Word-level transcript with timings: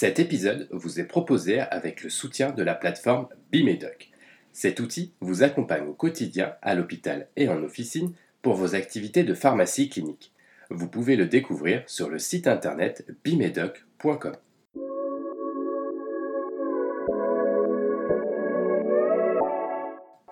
Cet 0.00 0.20
épisode 0.20 0.68
vous 0.70 1.00
est 1.00 1.08
proposé 1.08 1.58
avec 1.58 2.04
le 2.04 2.08
soutien 2.08 2.52
de 2.52 2.62
la 2.62 2.76
plateforme 2.76 3.26
Bimedoc. 3.50 4.10
Cet 4.52 4.78
outil 4.78 5.12
vous 5.20 5.42
accompagne 5.42 5.88
au 5.88 5.92
quotidien 5.92 6.54
à 6.62 6.76
l'hôpital 6.76 7.26
et 7.34 7.48
en 7.48 7.64
officine 7.64 8.12
pour 8.40 8.54
vos 8.54 8.76
activités 8.76 9.24
de 9.24 9.34
pharmacie 9.34 9.88
clinique. 9.88 10.32
Vous 10.70 10.86
pouvez 10.86 11.16
le 11.16 11.26
découvrir 11.26 11.82
sur 11.88 12.10
le 12.10 12.20
site 12.20 12.46
internet 12.46 13.08
bimedoc.com. 13.24 14.36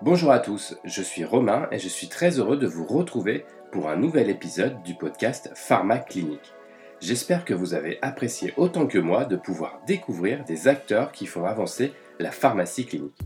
Bonjour 0.01 0.31
à 0.31 0.39
tous, 0.39 0.77
je 0.85 1.01
suis 1.01 1.25
Romain 1.25 1.67
et 1.73 1.79
je 1.79 1.89
suis 1.89 2.07
très 2.07 2.39
heureux 2.39 2.55
de 2.55 2.67
vous 2.67 2.85
retrouver 2.85 3.43
pour 3.73 3.89
un 3.89 3.97
nouvel 3.97 4.29
épisode 4.29 4.81
du 4.83 4.95
podcast 4.95 5.51
Pharma 5.55 5.97
Clinique. 5.97 6.53
J'espère 6.99 7.45
que 7.45 7.53
vous 7.53 7.75
avez 7.75 7.99
apprécié 8.01 8.53
autant 8.57 8.87
que 8.87 8.97
moi 8.97 9.25
de 9.25 9.35
pouvoir 9.35 9.81
découvrir 9.85 10.43
des 10.45 10.67
acteurs 10.67 11.11
qui 11.11 11.27
font 11.27 11.45
avancer 11.45 11.93
la 12.19 12.31
pharmacie 12.31 12.87
clinique. 12.87 13.19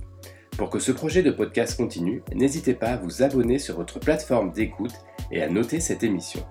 Pour 0.58 0.70
que 0.70 0.80
ce 0.80 0.92
projet 0.92 1.24
de 1.24 1.32
podcast 1.32 1.78
continue, 1.78 2.22
n'hésitez 2.36 2.74
pas 2.74 2.90
à 2.90 2.98
vous 2.98 3.24
abonner 3.24 3.60
sur 3.60 3.78
votre 3.78 4.00
plateforme 4.00 4.52
d'écoute 4.52 4.94
et 5.32 5.42
à 5.42 5.48
noter 5.48 5.80
cette 5.80 6.04
émission. 6.04 6.46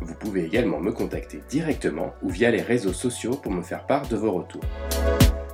Vous 0.00 0.16
pouvez 0.16 0.44
également 0.44 0.80
me 0.80 0.90
contacter 0.90 1.40
directement 1.48 2.12
ou 2.22 2.28
via 2.28 2.50
les 2.50 2.60
réseaux 2.60 2.92
sociaux 2.92 3.36
pour 3.36 3.52
me 3.52 3.62
faire 3.62 3.86
part 3.86 4.08
de 4.08 4.16
vos 4.16 4.32
retours. 4.32 4.64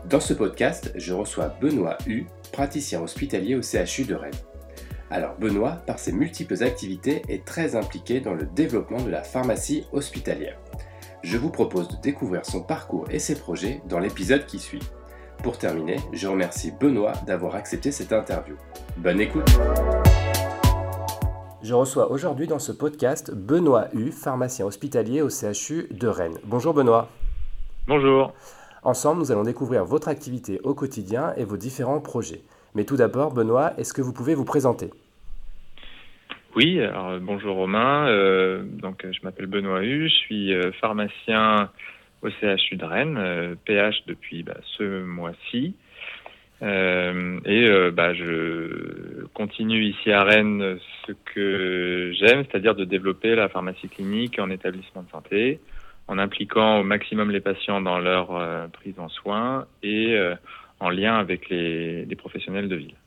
Dans 0.07 0.21
ce 0.21 0.33
podcast, 0.33 0.91
je 0.97 1.13
reçois 1.13 1.55
Benoît 1.61 1.99
Hu, 2.07 2.27
praticien 2.51 3.03
hospitalier 3.03 3.57
au 3.57 3.63
CHU 3.63 4.05
de 4.05 4.15
Rennes. 4.15 4.33
Alors 5.11 5.37
Benoît, 5.39 5.83
par 5.87 5.99
ses 5.99 6.13
multiples 6.13 6.63
activités, 6.63 7.23
est 7.29 7.45
très 7.45 7.77
impliqué 7.77 8.21
dans 8.21 8.35
le 8.35 8.47
développement 8.47 9.03
de 9.03 9.11
la 9.11 9.23
pharmacie 9.23 9.85
hospitalière. 9.93 10.59
Je 11.23 11.37
vous 11.37 11.51
propose 11.51 11.89
de 11.89 11.97
découvrir 11.97 12.47
son 12.47 12.63
parcours 12.63 13.05
et 13.11 13.19
ses 13.19 13.39
projets 13.39 13.83
dans 13.87 13.99
l'épisode 13.99 14.47
qui 14.47 14.59
suit. 14.59 14.83
Pour 15.43 15.59
terminer, 15.59 15.99
je 16.13 16.27
remercie 16.27 16.73
Benoît 16.73 17.13
d'avoir 17.27 17.57
accepté 17.57 17.93
cette 17.93 18.13
interview. 18.13 18.57
Bonne 18.97 19.21
écoute 19.21 19.47
Je 21.63 21.75
reçois 21.75 22.11
aujourd'hui 22.11 22.47
dans 22.47 22.59
ce 22.59 22.73
podcast 22.73 23.35
Benoît 23.35 23.89
Hu, 23.93 24.13
pharmacien 24.13 24.65
hospitalier 24.65 25.21
au 25.21 25.29
CHU 25.29 25.89
de 25.91 26.09
Rennes. 26.09 26.39
Bonjour 26.45 26.73
Benoît. 26.73 27.09
Bonjour. 27.87 28.33
Ensemble, 28.83 29.21
nous 29.21 29.31
allons 29.31 29.43
découvrir 29.43 29.85
votre 29.85 30.09
activité 30.09 30.59
au 30.65 30.73
quotidien 30.73 31.35
et 31.37 31.45
vos 31.45 31.59
différents 31.59 32.01
projets. 32.01 32.43
Mais 32.75 32.85
tout 32.85 32.97
d'abord, 32.97 33.33
Benoît, 33.33 33.75
est-ce 33.77 33.93
que 33.93 34.01
vous 34.01 34.15
pouvez 34.15 34.35
vous 34.35 34.47
présenter? 34.47 34.91
Oui, 36.57 36.81
alors 36.81 37.19
bonjour 37.21 37.55
Romain. 37.55 38.09
Euh, 38.09 38.65
donc 38.65 39.07
je 39.09 39.19
m'appelle 39.23 39.47
Benoît 39.47 39.85
Hu, 39.85 40.09
je 40.09 40.15
suis 40.15 40.53
euh, 40.53 40.73
pharmacien 40.81 41.71
au 42.23 42.29
CHU 42.29 42.77
de 42.77 42.85
Rennes, 42.85 43.57
PH 43.65 43.79
euh, 43.79 43.91
depuis 44.09 44.43
bah, 44.43 44.57
ce 44.77 45.05
mois-ci. 45.05 45.75
et 46.63 47.91
bah, 47.93 48.15
je 48.15 49.27
continue 49.33 49.85
ici 49.85 50.11
à 50.11 50.25
Rennes 50.25 50.79
ce 51.07 51.13
que 51.13 52.13
j'aime, 52.19 52.45
c'est-à-dire 52.45 52.75
de 52.75 52.85
développer 52.85 53.37
la 53.37 53.49
pharmacie 53.49 53.89
clinique 53.89 54.39
en 54.39 54.51
établissement 54.51 55.03
de 55.03 55.11
santé, 55.11 55.61
en 56.09 56.19
impliquant 56.19 56.81
au 56.81 56.83
maximum 56.83 57.31
les 57.31 57.41
patients 57.41 57.81
dans 57.81 57.99
leur 58.01 58.69
prise 58.73 58.99
en 58.99 59.09
soins 59.09 59.67
et 59.83 60.19
en 60.81 60.91
lien 60.91 61.15
avec 61.17 61.49
les 61.49 62.17
professionnels 62.19 62.69
de 62.69 62.77
ville. 62.77 63.00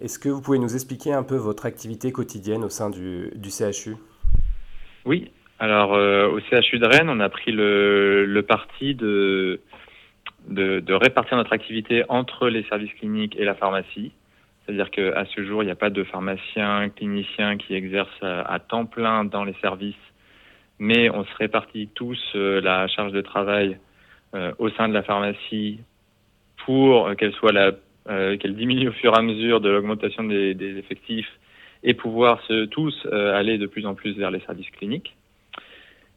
Est-ce 0.00 0.18
que 0.18 0.30
vous 0.30 0.40
pouvez 0.40 0.58
nous 0.58 0.74
expliquer 0.74 1.12
un 1.12 1.22
peu 1.22 1.36
votre 1.36 1.66
activité 1.66 2.10
quotidienne 2.10 2.64
au 2.64 2.70
sein 2.70 2.88
du, 2.88 3.30
CHU 3.50 3.96
Oui, 5.04 5.30
alors 5.58 5.92
euh, 5.92 6.26
au 6.30 6.40
CHU 6.40 6.78
de 6.78 6.86
Rennes, 6.86 7.10
on 7.10 7.20
a 7.20 7.28
pris 7.28 7.52
le, 7.52 8.40
parti 8.48 8.94
de, 8.94 9.60
répartir 10.48 11.36
notre 11.36 11.52
activité 11.52 12.04
entre 12.08 12.48
les 12.48 12.62
services 12.64 12.94
cliniques 12.94 13.36
et 13.36 13.44
la 13.44 13.54
pharmacie. 13.54 14.12
C'est-à-dire 14.64 14.90
qu'à 14.90 15.26
ce 15.26 15.44
jour, 15.44 15.62
il 15.62 15.66
n'y 15.66 15.72
a 15.72 15.76
pas 15.76 15.90
de 15.90 16.02
pharmacien, 16.02 16.88
clinicien 16.88 17.58
qui 17.58 17.74
exerce 17.74 18.22
à, 18.22 18.58
temps 18.58 18.86
plein 18.86 19.26
dans 19.26 19.44
les 19.44 19.54
services, 19.60 19.94
mais 20.78 21.10
on 21.10 21.24
se 21.24 21.34
répartit 21.36 21.88
tous 21.94 22.18
euh, 22.36 22.62
la 22.62 22.88
charge 22.88 23.12
de 23.12 23.20
travail 23.20 23.78
euh, 24.34 24.52
au 24.58 24.70
sein 24.70 24.88
de 24.88 24.94
la 24.94 25.02
pharmacie 25.02 25.80
pour 26.64 27.14
qu'elle 27.16 27.32
soit 27.32 27.52
la 27.52 27.66
euh, 27.66 27.72
qu'elle 28.06 28.56
diminue 28.56 28.88
au 28.88 28.92
fur 28.92 29.14
et 29.14 29.18
à 29.18 29.22
mesure 29.22 29.60
de 29.60 29.68
l'augmentation 29.68 30.24
des, 30.24 30.76
effectifs 30.78 31.30
et 31.82 31.94
pouvoir 31.94 32.42
se, 32.42 32.66
tous 32.66 32.94
euh, 33.06 33.34
aller 33.34 33.56
de 33.58 33.66
plus 33.66 33.86
en 33.86 33.94
plus 33.94 34.12
vers 34.12 34.30
les 34.30 34.40
services 34.40 34.70
cliniques. 34.70 35.16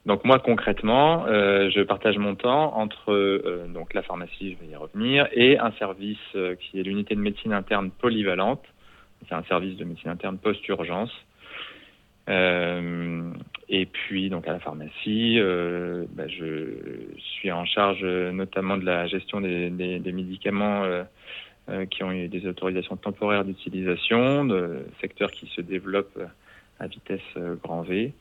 Donc 0.05 0.25
moi 0.25 0.39
concrètement, 0.39 1.25
euh, 1.27 1.69
je 1.69 1.81
partage 1.81 2.17
mon 2.17 2.35
temps 2.35 2.75
entre 2.75 3.65
donc 3.69 3.93
la 3.93 4.01
pharmacie, 4.01 4.53
je 4.53 4.65
vais 4.65 4.71
y 4.71 4.75
revenir, 4.75 5.27
et 5.31 5.57
un 5.57 5.71
service 5.73 6.17
qui 6.59 6.79
est 6.79 6.83
l'unité 6.83 7.15
de 7.15 7.21
médecine 7.21 7.53
interne 7.53 7.89
polyvalente. 7.91 8.63
C'est 9.29 9.35
un 9.35 9.43
service 9.43 9.77
de 9.77 9.85
médecine 9.85 10.09
interne 10.09 10.37
post-urgence. 10.37 11.13
et 12.27 13.85
puis 13.85 14.29
donc 14.29 14.45
à 14.45 14.51
la 14.51 14.59
pharmacie, 14.59 15.39
bah, 16.09 16.27
je 16.27 16.73
suis 17.43 17.51
en 17.51 17.65
charge 17.65 18.03
notamment 18.03 18.77
de 18.77 18.85
la 18.85 19.07
gestion 19.07 19.41
des, 19.41 19.69
médicaments 19.69 20.83
euh, 20.83 21.03
qui 21.89 22.03
ont 22.03 22.11
eu 22.11 22.27
des 22.27 22.45
autorisations 22.47 22.97
temporaires 22.97 23.45
d'utilisation, 23.45 24.45
de 24.45 24.85
secteurs 24.99 25.31
qui 25.31 25.47
se 25.47 25.61
développent 25.61 26.19
à 26.79 26.87
vitesse 26.87 27.21
euh, 27.37 27.55
grand 27.55 27.81
V, 27.83 28.13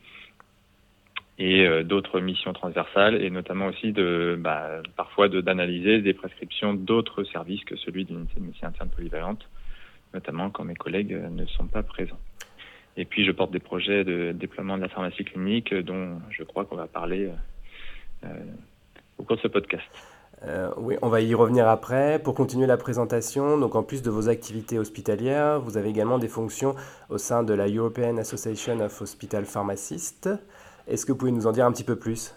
et 1.38 1.66
euh, 1.66 1.82
d'autres 1.82 2.20
missions 2.20 2.52
transversales, 2.52 3.22
et 3.22 3.30
notamment 3.30 3.66
aussi 3.66 3.92
de, 3.92 4.38
bah, 4.38 4.82
parfois 4.96 5.28
d'analyser 5.28 6.00
des 6.00 6.14
prescriptions 6.14 6.74
d'autres 6.74 7.24
services 7.24 7.64
que 7.64 7.76
celui 7.76 8.04
d'une 8.04 8.18
unité 8.18 8.34
de 8.38 8.44
médecine 8.46 8.68
interne 8.68 8.90
polyvalente, 8.90 9.48
notamment 10.14 10.50
quand 10.50 10.64
mes 10.64 10.74
collègues 10.74 11.18
ne 11.30 11.46
sont 11.46 11.66
pas 11.66 11.82
présents. 11.82 12.20
Et 12.96 13.06
puis 13.06 13.24
je 13.24 13.32
porte 13.32 13.50
des 13.50 13.58
projets 13.58 14.04
de 14.04 14.32
déploiement 14.32 14.76
de 14.76 14.82
la 14.82 14.88
pharmacie 14.88 15.24
clinique 15.24 15.74
dont 15.74 16.20
je 16.30 16.42
crois 16.42 16.66
qu'on 16.66 16.76
va 16.76 16.86
parler 16.86 17.30
au 19.16 19.22
cours 19.22 19.36
de 19.36 19.40
ce 19.40 19.48
podcast. 19.48 20.11
Euh, 20.44 20.70
oui, 20.76 20.96
on 21.02 21.08
va 21.08 21.20
y 21.20 21.34
revenir 21.34 21.68
après. 21.68 22.18
Pour 22.18 22.34
continuer 22.34 22.66
la 22.66 22.76
présentation, 22.76 23.58
donc 23.58 23.76
en 23.76 23.82
plus 23.82 24.02
de 24.02 24.10
vos 24.10 24.28
activités 24.28 24.78
hospitalières, 24.78 25.60
vous 25.60 25.76
avez 25.76 25.90
également 25.90 26.18
des 26.18 26.28
fonctions 26.28 26.74
au 27.10 27.18
sein 27.18 27.44
de 27.44 27.54
la 27.54 27.68
European 27.68 28.16
Association 28.16 28.80
of 28.80 29.00
Hospital 29.00 29.44
Pharmacists. 29.44 30.28
Est-ce 30.88 31.06
que 31.06 31.12
vous 31.12 31.18
pouvez 31.18 31.32
nous 31.32 31.46
en 31.46 31.52
dire 31.52 31.64
un 31.64 31.72
petit 31.72 31.84
peu 31.84 31.96
plus? 31.96 32.34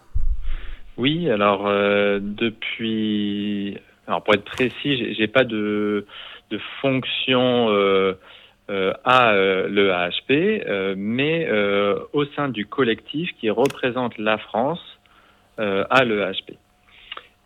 Oui, 0.98 1.30
alors 1.32 1.66
euh, 1.66 2.20
depuis, 2.22 3.80
alors 4.08 4.24
pour 4.24 4.36
être 4.36 4.46
précis, 4.46 5.16
j'ai 5.16 5.28
pas 5.28 5.44
de, 5.44 6.06
fonction 6.82 7.70
euh, 7.70 8.14
à 9.04 9.34
l'EAHP, 9.34 10.96
mais 10.96 11.50
au 12.14 12.26
sein 12.36 12.50
du 12.50 12.66
collectif 12.68 13.32
qui 13.40 13.50
représente 13.50 14.18
la 14.20 14.38
France 14.38 15.00
à 15.58 16.04
l'EAHP. 16.06 16.56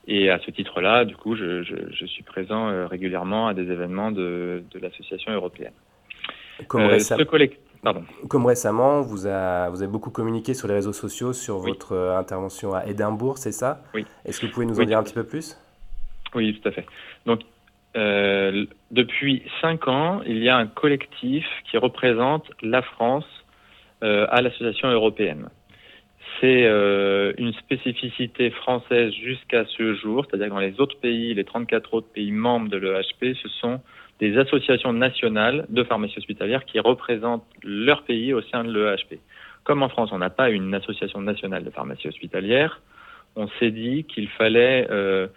Et 0.08 0.30
à 0.30 0.40
ce 0.40 0.52
titre-là, 0.52 1.06
du 1.06 1.16
coup, 1.16 1.36
je, 1.36 2.06
suis 2.08 2.24
présent 2.24 2.70
euh, 2.70 2.88
régulièrement 2.88 3.48
à 3.48 3.54
des 3.54 3.72
événements 3.72 4.12
de, 4.12 4.64
l'association 4.82 5.32
européenne. 5.32 5.74
Comme, 6.68 6.82
euh, 6.82 6.98
Comme 8.28 8.46
récemment, 8.46 9.02
vous, 9.02 9.26
avez 9.28 9.88
beaucoup 9.88 10.10
communiqué 10.10 10.54
sur 10.54 10.68
les 10.68 10.74
réseaux 10.74 10.94
sociaux 10.94 11.34
sur 11.34 11.60
votre 11.60 11.94
euh, 11.94 12.18
intervention 12.18 12.74
à 12.74 12.86
Édimbourg, 12.86 13.38
c'est 13.38 13.52
ça? 13.52 13.84
Oui. 13.94 14.06
Est-ce 14.26 14.40
que 14.40 14.48
vous 14.48 14.52
pouvez 14.52 14.66
nous 14.66 14.80
en 14.80 14.84
dire 14.84 14.98
un 14.98 15.04
petit 15.04 15.14
peu 15.14 15.26
plus? 15.26 15.58
Oui, 16.36 16.60
tout 16.60 16.68
à 16.68 16.72
fait. 16.72 16.86
Donc, 17.26 17.42
depuis 17.96 19.44
cinq 19.62 19.88
ans, 19.88 20.22
il 20.26 20.44
y 20.44 20.50
a 20.50 20.58
un 20.58 20.68
collectif 20.68 21.46
qui 21.70 21.78
représente 21.78 22.50
la 22.62 22.82
France 22.82 23.26
à 24.02 24.42
l'association 24.42 24.90
européenne 24.90 25.50
c'est 26.40 26.66
euh, 26.66 27.34
une 27.38 27.54
spécificité 27.54 28.50
française 28.50 29.14
jusqu'à 29.14 29.66
ce 29.66 29.94
jour, 29.96 30.26
c'est-à-dire 30.26 30.48
que 30.48 30.54
dans 30.54 30.60
les 30.60 30.80
autres 30.80 30.98
pays, 31.00 31.34
les 31.34 31.44
34 31.44 31.94
autres 31.94 32.08
pays 32.14 32.32
membres 32.32 32.70
de 32.70 32.78
l'EHP, 32.78 33.36
ce 33.42 33.50
sont 33.50 33.82
des 34.20 34.38
associations 34.38 34.94
nationales 34.94 35.66
de 35.70 35.84
pharmacie 35.84 36.18
hospitalière 36.18 36.66
qui 36.66 36.80
représentent 36.80 37.46
leur 37.64 38.04
pays 38.04 38.34
au 38.34 38.42
sein 38.42 38.64
de 38.64 38.72
l'EHP. 38.72 39.20
Comme 39.64 39.84
en 39.84 39.90
France, 39.90 40.10
on 40.12 40.18
n'a 40.18 40.30
pas 40.30 40.50
une 40.50 40.74
association 40.74 41.22
nationale 41.22 41.64
de 41.64 41.70
pharmacie 41.70 42.08
hospitalière, 42.08 42.82
on 43.36 43.48
s'est 43.60 43.72
dit 43.72 44.06
qu'il 44.06 44.28
fallait 44.28 44.88
euh, 44.90 45.28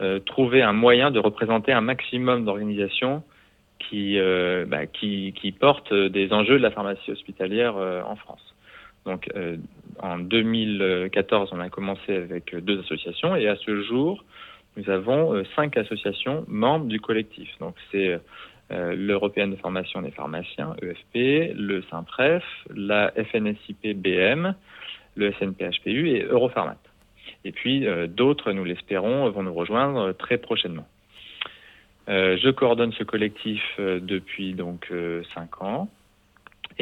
euh, 0.00 0.18
trouver 0.20 0.62
un 0.62 0.72
moyen 0.72 1.10
de 1.10 1.18
représenter 1.18 1.72
un 1.72 1.80
maximum 1.80 2.44
d'organisations 2.44 3.22
qui, 3.78 4.18
bah, 4.68 4.86
qui, 4.86 5.54
portent 5.58 5.94
des 5.94 6.32
enjeux 6.32 6.58
de 6.58 6.62
la 6.62 6.70
pharmacie 6.70 7.10
hospitalière 7.10 7.74
en 7.76 8.14
France. 8.14 8.54
Donc, 9.06 9.26
en 10.02 10.18
2014, 10.18 11.50
on 11.52 11.60
a 11.60 11.68
commencé 11.68 12.14
avec 12.14 12.54
deux 12.56 12.80
associations 12.80 13.36
et 13.36 13.48
à 13.48 13.56
ce 13.56 13.82
jour, 13.82 14.24
nous 14.76 14.88
avons 14.88 15.34
euh, 15.34 15.44
cinq 15.56 15.76
associations 15.76 16.44
membres 16.48 16.86
du 16.86 17.00
collectif. 17.00 17.48
Donc, 17.60 17.74
c'est 17.90 18.18
euh, 18.70 18.94
l'Européenne 18.94 19.50
de 19.50 19.56
formation 19.56 20.00
des 20.02 20.10
pharmaciens, 20.10 20.74
EFP, 20.82 21.54
le 21.56 21.82
SIMPREF, 21.90 22.44
la 22.74 23.12
FNSIP 23.12 23.96
BM, 23.96 24.54
le 25.16 25.32
SNPHPU 25.32 26.10
et 26.10 26.22
Europharmat. 26.22 26.78
Et 27.44 27.52
puis 27.52 27.86
d'autres, 28.08 28.52
nous 28.52 28.64
l'espérons, 28.64 29.28
vont 29.30 29.42
nous 29.42 29.54
rejoindre 29.54 30.12
très 30.12 30.36
prochainement. 30.36 30.86
je 32.06 32.50
coordonne 32.50 32.92
ce 32.92 33.02
collectif 33.02 33.62
depuis 33.78 34.52
donc 34.52 34.92
cinq 35.34 35.62
ans. 35.62 35.88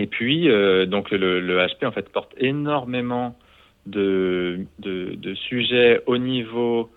Et 0.00 0.06
puis, 0.06 0.48
donc 0.86 1.10
le, 1.10 1.66
HP 1.66 1.90
porte 2.12 2.32
énormément 2.38 3.36
de, 3.84 5.34
sujets 5.34 6.00
au 6.06 6.18
niveau 6.18 6.90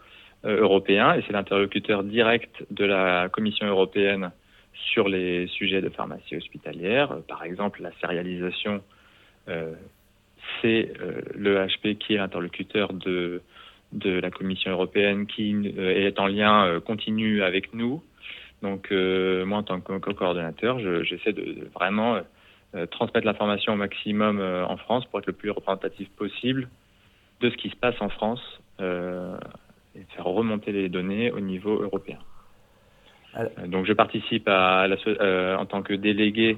euh, 0.46 0.62
européen 0.62 1.14
et 1.14 1.24
c'est 1.26 1.34
l'interlocuteur 1.34 2.04
direct 2.04 2.64
de 2.70 2.86
la 2.86 3.30
Commission 3.30 3.68
européenne 3.68 4.32
sur 4.74 5.08
les 5.08 5.48
sujets 5.48 5.82
de 5.82 5.90
pharmacie 5.90 6.36
hospitalière. 6.36 7.18
Par 7.28 7.44
exemple, 7.44 7.82
la 7.82 7.92
sérialisation, 8.02 8.82
euh, 9.50 9.74
c'est 10.62 10.94
euh, 11.02 11.22
le 11.36 11.58
HP 11.58 11.98
qui 11.98 12.14
est 12.14 12.18
l'interlocuteur 12.18 12.94
de, 12.94 13.42
de 13.94 14.20
la 14.20 14.32
Commission 14.32 14.72
européenne 14.72 15.28
qui 15.28 15.56
est 15.78 16.20
en 16.20 16.28
lien 16.28 16.80
continu 16.82 17.44
avec 17.44 17.74
nous. 17.74 18.04
Donc, 18.62 18.92
moi, 18.92 19.58
en 19.58 19.64
tant 19.64 19.82
que 19.82 19.98
co-coordonnateur, 19.98 20.80
j'essaie 21.04 21.34
de, 21.34 21.68
vraiment 21.74 22.20
transmettre 22.92 23.26
l'information 23.26 23.74
au 23.74 23.76
maximum 23.76 24.40
en 24.40 24.78
France 24.78 25.06
pour 25.06 25.20
être 25.20 25.26
le 25.26 25.34
plus 25.34 25.50
représentatif 25.52 26.10
possible 26.12 26.70
de 27.42 27.50
ce 27.50 27.58
qui 27.58 27.70
se 27.70 27.76
passe 27.76 28.00
en 28.00 28.10
France 28.10 28.42
euh, 28.80 29.38
et 29.96 30.06
faire 30.16 30.26
remonter 30.26 30.72
les 30.72 30.88
données 30.88 31.32
au 31.32 31.42
niveau 31.42 31.82
européen. 31.82 32.20
Euh, 33.38 33.68
donc 33.68 33.86
je 33.86 33.94
participe 33.94 34.48
à 34.48 34.88
la, 34.88 34.96
euh, 35.08 35.58
en 35.58 35.66
tant 35.66 35.82
que 35.82 35.94
délégué 35.94 36.58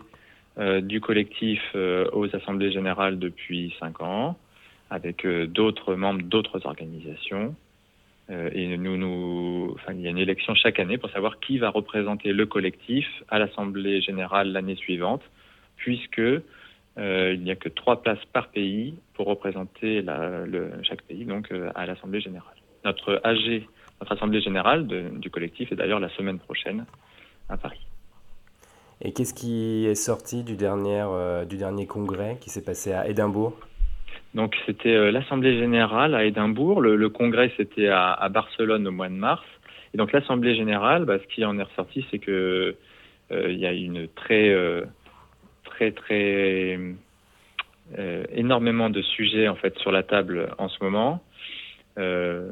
du 0.83 1.01
collectif 1.01 1.60
aux 1.74 2.36
assemblées 2.36 2.71
générales 2.71 3.18
depuis 3.18 3.75
cinq 3.80 4.01
ans, 4.04 4.38
avec 4.92 5.25
d'autres 5.25 5.95
membres 5.95 6.21
d'autres 6.21 6.68
organisations. 6.68 7.56
et 8.30 8.77
nous, 8.77 8.95
nous, 8.95 9.71
enfin, 9.74 9.94
il 9.94 10.01
y 10.01 10.07
a 10.07 10.12
une 10.12 10.19
élection 10.19 10.54
chaque 10.54 10.77
année 10.77 11.00
pour 11.00 11.09
savoir 11.09 11.39
qui 11.39 11.57
va 11.57 11.69
représenter 11.71 12.33
le 12.33 12.45
collectif 12.45 13.07
à 13.30 13.39
l'assemblée 13.39 14.00
générale 14.01 14.51
l'année 14.51 14.75
suivante, 14.75 15.24
puisque 15.77 16.21
euh, 16.97 17.33
il 17.33 17.43
n'y 17.43 17.51
a 17.51 17.55
que 17.55 17.69
trois 17.69 18.01
places 18.01 18.23
par 18.33 18.49
pays 18.49 18.95
pour 19.15 19.25
représenter 19.25 20.01
la, 20.01 20.45
le, 20.45 20.71
chaque 20.83 21.01
pays 21.03 21.25
donc 21.25 21.51
euh, 21.51 21.71
à 21.73 21.85
l'Assemblée 21.85 22.21
générale. 22.21 22.55
Notre 22.85 23.19
AG, 23.23 23.63
notre 23.99 24.11
Assemblée 24.11 24.41
générale 24.41 24.85
de, 24.85 25.09
du 25.17 25.29
collectif 25.31 25.71
est 25.71 25.75
d'ailleurs 25.75 25.99
la 25.99 26.09
semaine 26.09 26.37
prochaine 26.37 26.85
à 27.49 27.57
Paris. 27.57 27.79
Et 29.01 29.11
qu'est-ce 29.11 29.33
qui 29.33 29.87
est 29.87 29.95
sorti 29.95 30.43
du 30.43 30.55
dernier, 30.55 31.03
euh, 31.03 31.45
du 31.45 31.57
dernier 31.57 31.87
congrès 31.87 32.37
qui 32.39 32.51
s'est 32.51 32.63
passé 32.63 32.93
à 32.93 33.07
Édimbourg? 33.07 33.57
Donc 34.35 34.55
c'était 34.65 35.11
l'Assemblée 35.11 35.57
générale 35.57 36.13
à 36.13 36.25
Édimbourg. 36.25 36.79
Le, 36.79 36.95
le 36.95 37.09
congrès 37.09 37.51
c'était 37.57 37.87
à, 37.87 38.11
à, 38.11 38.29
Barcelone 38.29 38.87
au 38.87 38.91
mois 38.91 39.09
de 39.09 39.15
mars. 39.15 39.43
Et 39.93 39.97
donc 39.97 40.11
l'Assemblée 40.11 40.55
générale, 40.55 41.05
bah, 41.05 41.17
ce 41.19 41.27
qui 41.33 41.43
en 41.43 41.57
est 41.57 41.63
ressorti, 41.63 42.05
c'est 42.11 42.19
que 42.19 42.75
il 43.31 43.57
y 43.57 43.65
a 43.65 43.71
une 43.71 44.07
très 44.09 44.53
très 45.73 45.91
très 45.91 46.77
euh, 47.97 48.23
énormément 48.33 48.89
de 48.89 49.01
sujets 49.01 49.47
en 49.47 49.55
fait 49.55 49.77
sur 49.79 49.91
la 49.91 50.03
table 50.03 50.49
en 50.57 50.69
ce 50.69 50.77
moment. 50.83 51.23
Euh, 51.97 52.51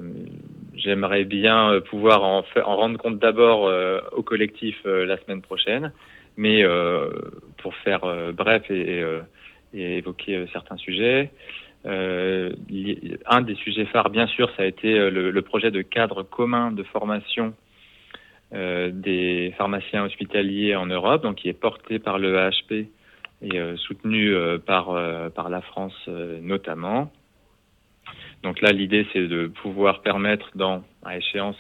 j'aimerais 0.76 1.24
bien 1.24 1.82
pouvoir 1.90 2.24
en, 2.24 2.44
en 2.64 2.76
rendre 2.76 2.98
compte 2.98 3.20
d'abord 3.20 3.68
euh, 3.68 4.00
au 4.12 4.24
collectif 4.24 4.78
la 4.86 5.18
semaine 5.18 5.42
prochaine, 5.42 5.92
mais 6.38 6.64
pour 7.58 7.76
faire 7.76 8.02
bref 8.34 8.64
et, 8.70 9.04
et 9.74 9.98
évoquer 9.98 10.46
certains 10.52 10.78
sujets. 10.78 11.32
un 11.86 13.42
des 13.42 13.56
sujets 13.56 13.86
phares, 13.86 14.10
bien 14.10 14.28
sûr, 14.28 14.50
ça 14.56 14.64
a 14.64 14.66
été 14.66 15.10
le, 15.10 15.32
le 15.32 15.42
projet 15.42 15.72
de 15.72 15.82
cadre 15.82 16.24
commun 16.24 16.72
de 16.72 16.84
formation 16.84 17.54
des 18.52 19.54
pharmaciens 19.58 20.04
hospitaliers 20.06 20.76
en 20.76 20.88
Europe, 20.88 21.24
donc 21.24 21.36
qui 21.38 21.50
est 21.50 21.60
porté 21.68 22.00
par 22.00 22.20
le 22.20 22.38
AHP 22.38 22.88
et 23.42 23.60
euh, 23.60 23.76
soutenu 23.78 24.34
euh, 24.34 24.58
par, 24.60 24.92
euh, 24.92 25.30
par 25.30 25.50
la 25.50 25.62
France 25.62 25.96
notamment. 26.08 27.12
Donc 28.44 28.62
là, 28.62 28.72
l'idée, 28.72 29.06
c'est 29.14 29.28
de 29.28 29.48
pouvoir 29.48 30.02
permettre, 30.02 30.50
dans, 30.56 30.84
à 31.04 31.18
échéance, 31.18 31.58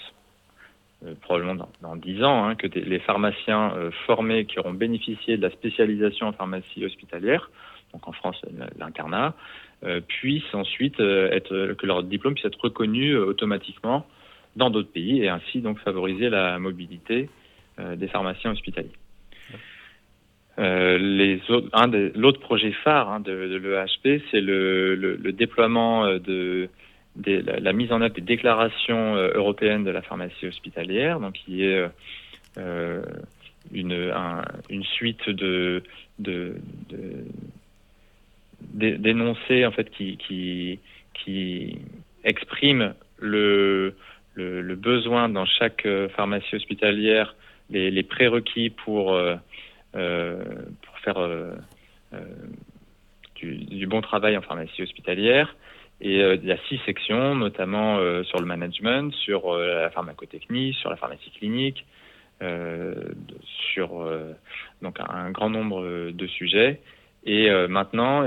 probablement 1.22 1.56
dans, 1.56 1.69
dans 1.81 1.95
10 1.95 2.24
ans, 2.24 2.45
hein, 2.45 2.56
que 2.56 2.68
les 2.68 3.00
pharmaciens 3.00 3.74
formés 4.07 4.45
qui 4.45 4.60
auront 4.60 4.74
bénéficié 4.74 5.38
de 5.38 5.42
la 5.44 5.51
spécialisation 5.51 6.28
en 6.28 6.33
pharmacie 6.33 6.83
hospitalière, 6.83 7.51
donc 7.94 8.07
en 8.07 8.12
France 8.12 8.42
l'internat, 8.80 9.36
puissent 10.07 10.54
ensuite 10.54 11.00
être, 11.00 11.74
que 11.74 11.86
leur 11.86 12.01
diplôme 12.01 12.33
puisse 12.33 12.45
être 12.45 12.62
reconnu 12.62 13.16
automatiquement 13.16 14.06
dans 14.56 14.72
d'autres 14.72 14.92
pays 14.92 15.22
et 15.22 15.30
ainsi 15.30 15.62
donc 15.62 15.80
favoriser 15.80 16.30
la 16.30 16.57
mobilité 16.57 17.30
des 17.78 18.07
pharmaciens 18.07 18.51
hospitaliers. 18.51 19.00
Euh, 20.61 22.11
l'autre 22.15 22.39
projet 22.39 22.71
phare 22.83 23.09
hein, 23.09 23.19
de, 23.19 23.31
l'EHP, 23.33 24.21
c'est 24.29 24.41
le, 24.41 25.31
déploiement 25.31 26.05
euh, 26.05 26.19
de, 26.19 26.69
la, 27.25 27.73
mise 27.73 27.91
en 27.91 28.01
œuvre 28.01 28.13
des 28.13 28.21
déclarations 28.21 29.15
euh, 29.15 29.31
européennes 29.33 29.83
de 29.83 29.89
la 29.89 30.03
pharmacie 30.03 30.45
hospitalière, 30.45 31.19
donc 31.19 31.33
qui 31.33 31.63
est 31.63 31.83
une, 33.73 34.11
un, 34.13 34.43
une 34.69 34.83
suite 34.83 35.29
de, 35.29 35.81
d'énoncés 38.73 39.65
en 39.65 39.71
fait 39.71 39.89
qui, 39.89 40.17
qui, 40.17 40.79
qui 41.13 41.79
expriment 42.23 42.93
le, 43.19 43.95
le, 44.35 44.75
besoin 44.75 45.27
dans 45.29 45.45
chaque 45.45 45.87
pharmacie 46.15 46.55
hospitalière, 46.55 47.35
les, 47.69 48.03
prérequis 48.03 48.69
pour 48.69 49.17
pour 49.93 50.99
faire 51.03 51.17
euh, 51.17 51.53
euh, 52.13 52.19
du, 53.35 53.88
bon 53.88 54.01
travail 54.01 54.38
en 54.38 54.41
pharmacie 54.41 54.83
hospitalière. 54.83 55.55
Et 55.99 56.19
il 56.19 56.45
y 56.45 56.51
a 56.51 56.57
six 56.67 56.79
sections, 56.85 57.35
notamment 57.35 57.97
sur 58.23 58.39
le 58.39 58.45
management, 58.45 59.13
sur 59.13 59.55
la 59.55 59.91
pharmacotechnie, 59.91 60.73
sur 60.73 60.89
la 60.89 60.95
pharmacie 60.95 61.29
clinique, 61.29 61.85
sur 63.73 64.09
donc 64.81 64.99
un, 64.99 65.29
grand 65.29 65.51
nombre 65.51 66.09
de 66.11 66.27
sujets. 66.27 66.81
Et 67.23 67.51
maintenant, 67.67 68.25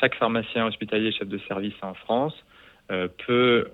chaque 0.00 0.14
pharmacien 0.14 0.66
hospitalier 0.66 1.12
chef 1.12 1.28
de 1.28 1.36
service 1.46 1.74
en 1.82 1.92
France 1.92 2.34
peut 3.26 3.68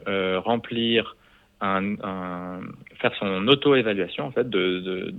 remplir 0.44 1.16
un, 1.61 2.61
faire 3.00 3.14
son 3.19 3.46
auto-évaluation 3.49 4.26
en 4.26 4.31
fait 4.32 4.49
de, 4.49 5.12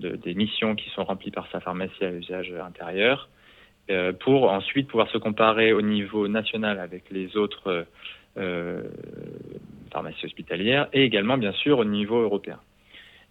de, 0.00 0.16
des 0.16 0.34
missions 0.34 0.74
qui 0.74 0.90
sont 0.90 1.04
remplies 1.04 1.30
par 1.30 1.46
sa 1.50 1.60
pharmacie 1.60 2.04
à 2.04 2.10
usage 2.10 2.52
intérieur, 2.52 3.28
euh, 3.90 4.14
pour 4.14 4.50
ensuite 4.50 4.88
pouvoir 4.88 5.10
se 5.10 5.18
comparer 5.18 5.74
au 5.74 5.82
niveau 5.82 6.26
national 6.26 6.78
avec 6.78 7.10
les 7.10 7.36
autres 7.36 7.86
euh, 8.38 8.82
pharmacies 9.92 10.24
hospitalières 10.24 10.88
et 10.94 11.04
également 11.04 11.36
bien 11.36 11.52
sûr 11.52 11.80
au 11.80 11.84
niveau 11.84 12.22
européen. 12.22 12.58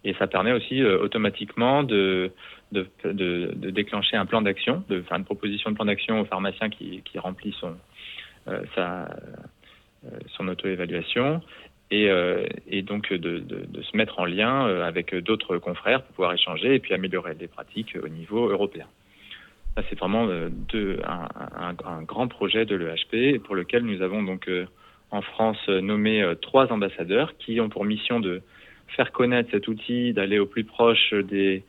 Et 0.04 0.14
ça 0.14 0.28
permet 0.28 0.52
aussi 0.52 0.80
euh, 0.80 1.02
automatiquement 1.02 1.82
de, 1.82 2.30
déclencher 2.70 4.16
un 4.16 4.26
plan 4.26 4.42
d'action, 4.42 4.84
de 4.88 5.02
faire 5.02 5.16
une 5.16 5.24
proposition 5.24 5.70
de 5.70 5.74
plan 5.74 5.86
d'action 5.86 6.20
au 6.20 6.24
pharmacien 6.24 6.70
qui, 6.70 7.02
qui 7.04 7.18
remplit 7.18 7.56
son, 7.58 7.74
son 10.36 10.46
auto-évaluation 10.46 11.40
et, 11.94 12.10
euh, 12.10 12.44
et 12.68 12.82
donc 12.82 13.12
de, 13.12 13.42
se 13.82 13.96
mettre 13.96 14.18
en 14.18 14.24
lien 14.24 14.66
euh, 14.66 14.84
avec 14.84 15.14
d'autres 15.14 15.58
confrères 15.58 16.02
pour 16.02 16.14
pouvoir 16.14 16.32
échanger 16.32 16.74
et 16.74 16.78
puis 16.80 16.92
améliorer 16.92 17.34
les 17.38 17.46
pratiques 17.46 17.96
au 18.02 18.08
niveau 18.08 18.48
européen. 18.48 18.86
Ça, 19.76 19.82
c'est 19.88 19.98
vraiment 19.98 20.26
euh, 20.28 20.48
un, 21.04 22.02
grand 22.02 22.28
projet 22.28 22.64
de 22.64 22.74
l'EHP 22.74 23.42
pour 23.42 23.54
lequel 23.54 23.84
nous 23.84 24.02
avons 24.02 24.22
donc 24.22 24.50
en 25.10 25.22
France 25.22 25.68
nommé 25.68 26.24
trois 26.40 26.72
ambassadeurs 26.72 27.36
qui 27.38 27.60
ont 27.60 27.68
pour 27.68 27.84
mission 27.84 28.18
de 28.18 28.42
faire 28.88 29.12
connaître 29.12 29.50
cet 29.50 29.68
outil, 29.68 30.12
d'aller 30.12 30.38
au 30.38 30.46
plus 30.46 30.64
proche 30.64 31.12
des, 31.14 31.62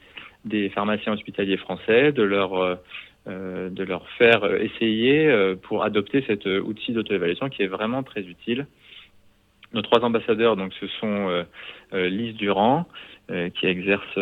pharmaciens 0.73 1.13
hospitaliers 1.13 1.57
français, 1.57 2.11
de 2.11 2.23
leur 2.23 2.79
de 3.27 3.83
leur 3.83 4.07
faire 4.19 4.45
essayer 4.61 5.55
pour 5.63 5.83
adopter 5.83 6.23
cet 6.27 6.45
outil 6.45 6.93
d'auto-évaluation 6.93 7.49
qui 7.49 7.63
est 7.63 7.67
vraiment 7.67 8.03
très 8.03 8.21
utile 8.21 8.67
nos 9.75 9.81
trois 9.81 9.99
ambassadeurs, 10.03 10.55
donc, 10.55 10.73
ce 10.79 10.87
sont 10.87 11.29
euh, 11.29 11.43
euh, 11.93 12.07
Lise 12.07 12.35
Durand, 12.35 12.87
euh, 13.29 13.49
qui 13.49 13.67
exerce 13.67 14.17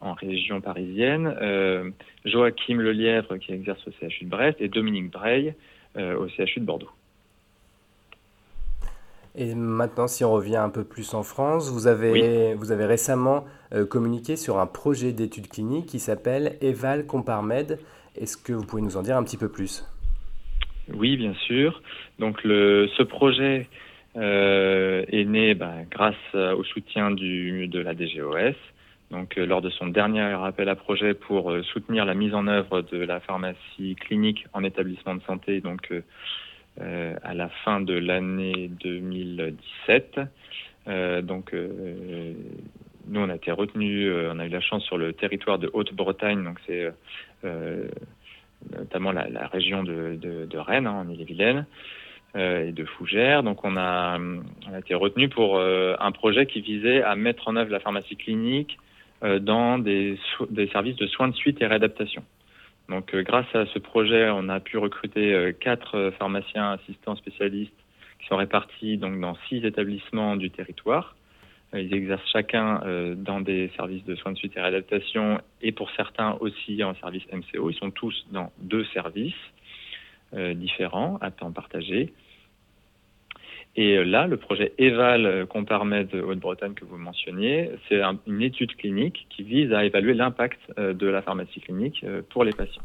en 0.00 0.14
région 0.14 0.60
parisienne, 0.60 1.34
Joachim 2.24 2.76
Lelièvre, 2.76 3.36
qui 3.38 3.52
exerce 3.52 3.80
au 3.88 3.90
CHU 3.90 4.24
de 4.24 4.30
Brest, 4.30 4.60
et 4.60 4.68
Dominique 4.68 5.10
Breil 5.10 5.54
au 5.96 6.28
CHU 6.28 6.60
de 6.60 6.64
Bordeaux. 6.64 6.90
Et 9.34 9.56
maintenant, 9.56 10.06
si 10.06 10.24
on 10.24 10.32
revient 10.32 10.56
un 10.56 10.68
peu 10.68 10.84
plus 10.84 11.14
en 11.14 11.24
France, 11.24 11.72
vous 11.72 11.88
avez, 11.88 12.54
vous 12.54 12.70
avez 12.70 12.86
récemment 12.86 13.44
communiqué 13.90 14.36
sur 14.36 14.58
un 14.58 14.66
projet 14.66 15.12
d'études 15.12 15.48
cliniques 15.48 15.86
qui 15.86 15.98
s'appelle 15.98 16.56
Eval 16.60 17.04
Comparmed. 17.04 17.78
Est-ce 18.14 18.36
que 18.36 18.52
vous 18.52 18.64
pouvez 18.64 18.82
nous 18.82 18.96
en 18.96 19.02
dire 19.02 19.16
un 19.16 19.24
petit 19.24 19.36
peu 19.36 19.48
plus? 19.48 19.84
Oui, 20.94 21.16
bien 21.16 21.34
sûr. 21.34 21.82
Donc, 22.20 22.44
le, 22.44 22.88
ce 22.96 23.02
projet 23.02 23.68
est 24.20 25.24
né 25.24 25.54
bah, 25.54 25.74
grâce 25.90 26.34
au 26.34 26.64
soutien 26.64 27.10
de 27.10 27.78
la 27.78 27.94
DGOS. 27.94 28.56
Donc, 29.10 29.36
lors 29.36 29.62
de 29.62 29.70
son 29.70 29.86
dernier 29.86 30.20
appel 30.20 30.68
à 30.68 30.74
projet 30.74 31.14
pour 31.14 31.52
soutenir 31.72 32.04
la 32.04 32.14
mise 32.14 32.34
en 32.34 32.46
œuvre 32.46 32.82
de 32.82 32.98
la 32.98 33.20
pharmacie 33.20 33.96
clinique 33.96 34.46
en 34.52 34.64
établissement 34.64 35.14
de 35.14 35.22
santé, 35.22 35.60
donc 35.60 35.92
à 36.78 37.34
la 37.34 37.48
fin 37.64 37.80
de 37.80 37.94
l'année 37.94 38.70
2017. 38.84 40.20
donc, 41.22 41.54
nous, 41.54 43.20
on 43.20 43.30
a 43.30 43.34
été 43.34 43.50
retenu, 43.50 44.12
on 44.12 44.38
a 44.38 44.46
eu 44.46 44.50
la 44.50 44.60
chance 44.60 44.84
sur 44.84 44.98
le 44.98 45.14
territoire 45.14 45.58
de 45.58 45.70
Haute-Bretagne, 45.72 46.44
donc 46.44 46.58
c'est 46.66 46.92
notamment 48.76 49.12
la, 49.12 49.46
région 49.46 49.82
de, 49.82 50.56
Rennes, 50.56 50.86
hein, 50.86 51.04
en 51.06 51.08
Ille-et-Vilaine, 51.08 51.58
euh, 51.58 51.62
et 52.36 52.72
de 52.72 52.84
Fougères. 52.84 53.42
Donc 53.42 53.64
on 53.64 53.76
a, 53.76 54.18
été 54.78 54.94
retenu 54.94 55.28
pour 55.28 55.56
euh, 55.56 55.94
un 56.00 56.12
projet 56.12 56.46
qui 56.46 56.60
visait 56.60 57.02
à 57.02 57.16
mettre 57.16 57.48
en 57.48 57.56
œuvre 57.56 57.70
la 57.70 57.80
pharmacie 57.80 58.16
clinique 58.16 58.78
euh, 59.22 59.38
dans 59.38 59.78
des, 59.78 60.18
services 60.72 60.96
de 60.96 61.06
soins 61.06 61.28
de 61.28 61.34
suite 61.34 61.60
et 61.60 61.66
réadaptation. 61.66 62.22
Donc 62.88 63.14
grâce 63.14 63.54
à 63.54 63.66
ce 63.66 63.78
projet, 63.78 64.30
on 64.30 64.48
a 64.48 64.60
pu 64.60 64.78
recruter 64.78 65.54
quatre 65.60 66.10
pharmaciens 66.18 66.72
assistants 66.72 67.16
spécialistes 67.16 67.74
qui 68.18 68.26
sont 68.28 68.36
répartis 68.36 68.96
donc 68.96 69.20
dans 69.20 69.36
six 69.48 69.64
établissements 69.64 70.36
du 70.36 70.50
territoire. 70.50 71.14
Euh, 71.74 71.80
ils 71.80 71.92
exercent 71.94 72.28
chacun 72.32 72.80
euh, 72.84 73.14
dans 73.14 73.40
des 73.40 73.70
services 73.76 74.04
de 74.04 74.14
soins 74.14 74.32
de 74.32 74.38
suite 74.38 74.56
et 74.56 74.60
réadaptation 74.60 75.40
et 75.60 75.72
pour 75.72 75.90
certains 75.92 76.32
aussi 76.40 76.82
en 76.82 76.94
service 76.96 77.24
MCO. 77.32 77.70
Ils 77.70 77.76
sont 77.76 77.90
tous 77.90 78.26
dans 78.32 78.52
deux 78.58 78.84
services 78.86 79.34
euh, 79.34 79.57
différents 80.32 81.16
à 81.20 81.30
temps 81.30 81.52
partagé. 81.52 82.12
Et 83.76 84.04
là, 84.04 84.26
le 84.26 84.36
projet 84.36 84.72
EVAL 84.78 85.46
Comparmed 85.46 86.12
Haute-Bretagne 86.14 86.74
que 86.74 86.84
vous 86.84 86.98
mentionniez, 86.98 87.70
c'est 87.88 88.00
une 88.26 88.42
étude 88.42 88.74
clinique 88.76 89.26
qui 89.30 89.42
vise 89.42 89.72
à 89.72 89.84
évaluer 89.84 90.14
l'impact 90.14 90.58
de 90.78 91.06
la 91.06 91.22
pharmacie 91.22 91.60
clinique 91.60 92.04
pour 92.30 92.44
les 92.44 92.52
patients. 92.52 92.82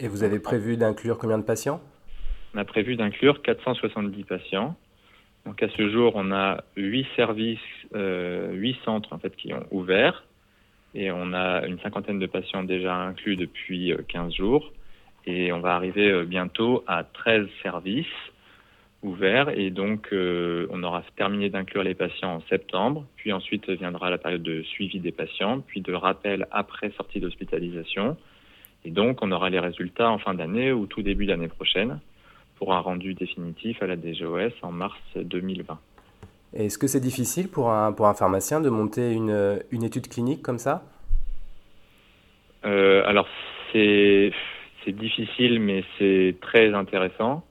Et 0.00 0.06
vous 0.06 0.22
avez 0.22 0.38
prévu 0.38 0.76
d'inclure 0.76 1.18
combien 1.18 1.38
de 1.38 1.44
patients? 1.44 1.80
On 2.54 2.58
a 2.58 2.64
prévu 2.64 2.96
d'inclure 2.96 3.42
470 3.42 4.24
patients. 4.24 4.76
Donc 5.44 5.62
à 5.62 5.68
ce 5.68 5.90
jour, 5.90 6.12
on 6.14 6.30
a 6.30 6.62
huit 6.76 7.06
services, 7.16 7.58
euh, 7.94 8.52
huit 8.52 8.76
centres 8.84 9.12
en 9.12 9.18
fait 9.18 9.34
qui 9.36 9.52
ont 9.52 9.66
ouvert 9.70 10.24
et 10.94 11.10
on 11.10 11.32
a 11.32 11.66
une 11.66 11.78
cinquantaine 11.80 12.18
de 12.18 12.26
patients 12.26 12.64
déjà 12.64 12.94
inclus 12.94 13.36
depuis 13.36 13.92
15 14.08 14.26
euh, 14.26 14.36
jours 14.36 14.72
et 15.28 15.52
on 15.52 15.60
va 15.60 15.74
arriver 15.74 16.10
euh, 16.10 16.24
bientôt 16.24 16.82
à 16.86 17.04
13 17.04 17.46
services 17.62 18.06
ouverts. 19.02 19.50
Et 19.50 19.70
donc 19.70 20.08
on 20.12 20.82
aura 20.82 21.02
terminé 21.16 21.50
d'inclure 21.50 21.84
les 21.84 21.94
patients 21.94 22.36
en 22.36 22.42
septembre, 22.48 23.04
puis 23.16 23.32
ensuite 23.32 23.68
viendra 23.68 24.10
la 24.10 24.18
période 24.18 24.42
de 24.42 24.62
suivi 24.62 24.98
des 24.98 25.12
patients, 25.12 25.60
puis 25.60 25.82
de 25.82 25.92
rappel 25.92 26.48
après 26.50 26.90
sortie 26.96 27.20
d'hospitalisation. 27.20 28.16
Et 28.84 28.90
donc 28.90 29.18
on 29.22 29.30
aura 29.30 29.50
les 29.50 29.60
résultats 29.60 30.10
en 30.10 30.18
fin 30.18 30.34
d'année 30.34 30.72
ou 30.72 30.86
tout 30.86 31.02
début 31.02 31.26
d'année 31.26 31.48
prochaine 31.48 32.00
pour 32.56 32.74
un 32.74 32.80
rendu 32.80 33.14
définitif 33.14 33.80
à 33.82 33.86
la 33.86 33.96
DGOS 33.96 34.52
en 34.62 34.72
mars 34.72 34.98
2020. 35.14 35.78
Est-ce 36.54 36.78
que 36.78 36.86
c'est 36.86 37.00
difficile 37.00 37.48
pour 37.48 37.70
un, 37.70 37.92
pour 37.92 38.06
un 38.06 38.14
pharmacien 38.14 38.60
de 38.60 38.70
monter 38.70 39.12
une, 39.12 39.60
une 39.70 39.84
étude 39.84 40.08
clinique 40.08 40.42
comme 40.42 40.58
ça? 40.58 40.82
Euh, 42.64 43.02
Alors, 43.06 43.28
c'est 43.72 44.32
difficile, 44.92 45.60
mais 45.60 45.84
c'est 45.98 46.36
très 46.40 46.74
intéressant. 46.74 47.44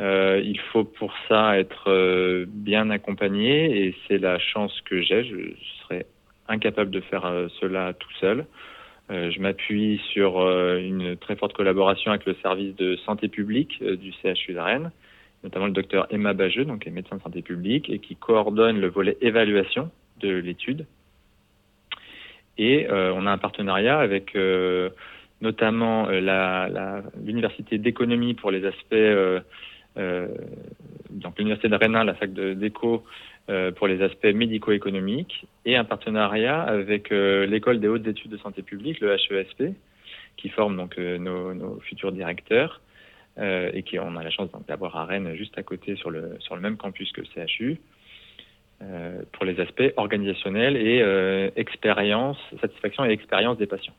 Euh, 0.00 0.40
il 0.44 0.60
faut 0.72 0.84
pour 0.84 1.12
ça 1.28 1.58
être 1.58 1.90
euh, 1.90 2.44
bien 2.46 2.90
accompagné 2.90 3.86
et 3.86 3.94
c'est 4.06 4.18
la 4.18 4.38
chance 4.38 4.78
que 4.82 5.00
j'ai. 5.00 5.24
Je 5.24 5.54
serais 5.82 6.06
incapable 6.48 6.90
de 6.90 7.00
faire 7.00 7.22
cela 7.60 7.94
tout 7.94 8.12
seul. 8.20 8.46
Euh, 9.10 9.30
je 9.30 9.40
m'appuie 9.40 10.00
sur 10.12 10.40
euh, 10.40 10.78
une 10.78 11.16
très 11.16 11.36
forte 11.36 11.52
collaboration 11.52 12.10
avec 12.10 12.26
le 12.26 12.34
service 12.42 12.74
de 12.74 12.96
santé 12.96 13.28
publique 13.28 13.78
euh, 13.82 13.96
du 13.96 14.12
CHU 14.12 14.52
de 14.52 14.58
Rennes, 14.58 14.90
notamment 15.44 15.66
le 15.66 15.72
docteur 15.72 16.08
Emma 16.10 16.32
Bageux, 16.32 16.64
donc 16.64 16.86
est 16.86 16.90
médecin 16.90 17.16
de 17.16 17.22
santé 17.22 17.42
publique, 17.42 17.88
et 17.88 18.00
qui 18.00 18.16
coordonne 18.16 18.80
le 18.80 18.88
volet 18.88 19.16
évaluation 19.20 19.90
de 20.18 20.30
l'étude. 20.30 20.86
Et 22.58 22.86
on 22.90 23.26
a 23.26 23.30
un 23.30 23.36
partenariat 23.36 23.98
avec 23.98 24.34
notamment 25.40 26.08
l'université 26.08 27.78
d'économie 27.78 28.34
pour 28.34 28.50
les 28.50 28.64
aspects, 28.64 29.42
donc 29.96 31.38
l'université 31.38 31.68
de 31.68 31.76
Rennes, 31.76 31.92
la 31.92 32.14
fac 32.14 32.32
d'éco, 32.32 33.04
euh, 33.48 33.70
pour 33.70 33.86
les 33.86 34.02
aspects 34.02 34.26
médico-économiques 34.26 35.46
et 35.64 35.76
un 35.76 35.84
partenariat 35.84 36.62
avec 36.62 37.12
euh, 37.12 37.46
l'école 37.46 37.78
des 37.78 37.86
hautes 37.86 38.04
études 38.04 38.32
de 38.32 38.38
santé 38.38 38.62
publique, 38.62 38.98
le 38.98 39.12
HESP, 39.12 39.72
qui 40.36 40.48
forme 40.48 40.76
donc 40.76 40.98
euh, 40.98 41.16
nos, 41.18 41.78
futurs 41.78 42.10
directeurs 42.10 42.80
et 43.38 43.82
qui 43.82 43.98
on 43.98 44.16
a 44.16 44.24
la 44.24 44.30
chance 44.30 44.48
d'avoir 44.66 44.96
à 44.96 45.04
Rennes 45.04 45.34
juste 45.36 45.58
à 45.58 45.62
côté 45.62 45.94
sur 45.94 46.10
le 46.10 46.36
sur 46.40 46.56
le 46.56 46.62
même 46.62 46.78
campus 46.78 47.12
que 47.12 47.20
le 47.20 47.26
CHU. 47.46 47.78
pour 49.32 49.44
les 49.44 49.60
aspects 49.60 49.92
organisationnels 49.98 50.74
et 50.78 51.52
expérience, 51.56 52.38
satisfaction 52.62 53.04
et 53.04 53.10
expérience 53.10 53.58
des 53.58 53.66
patients. 53.66 53.92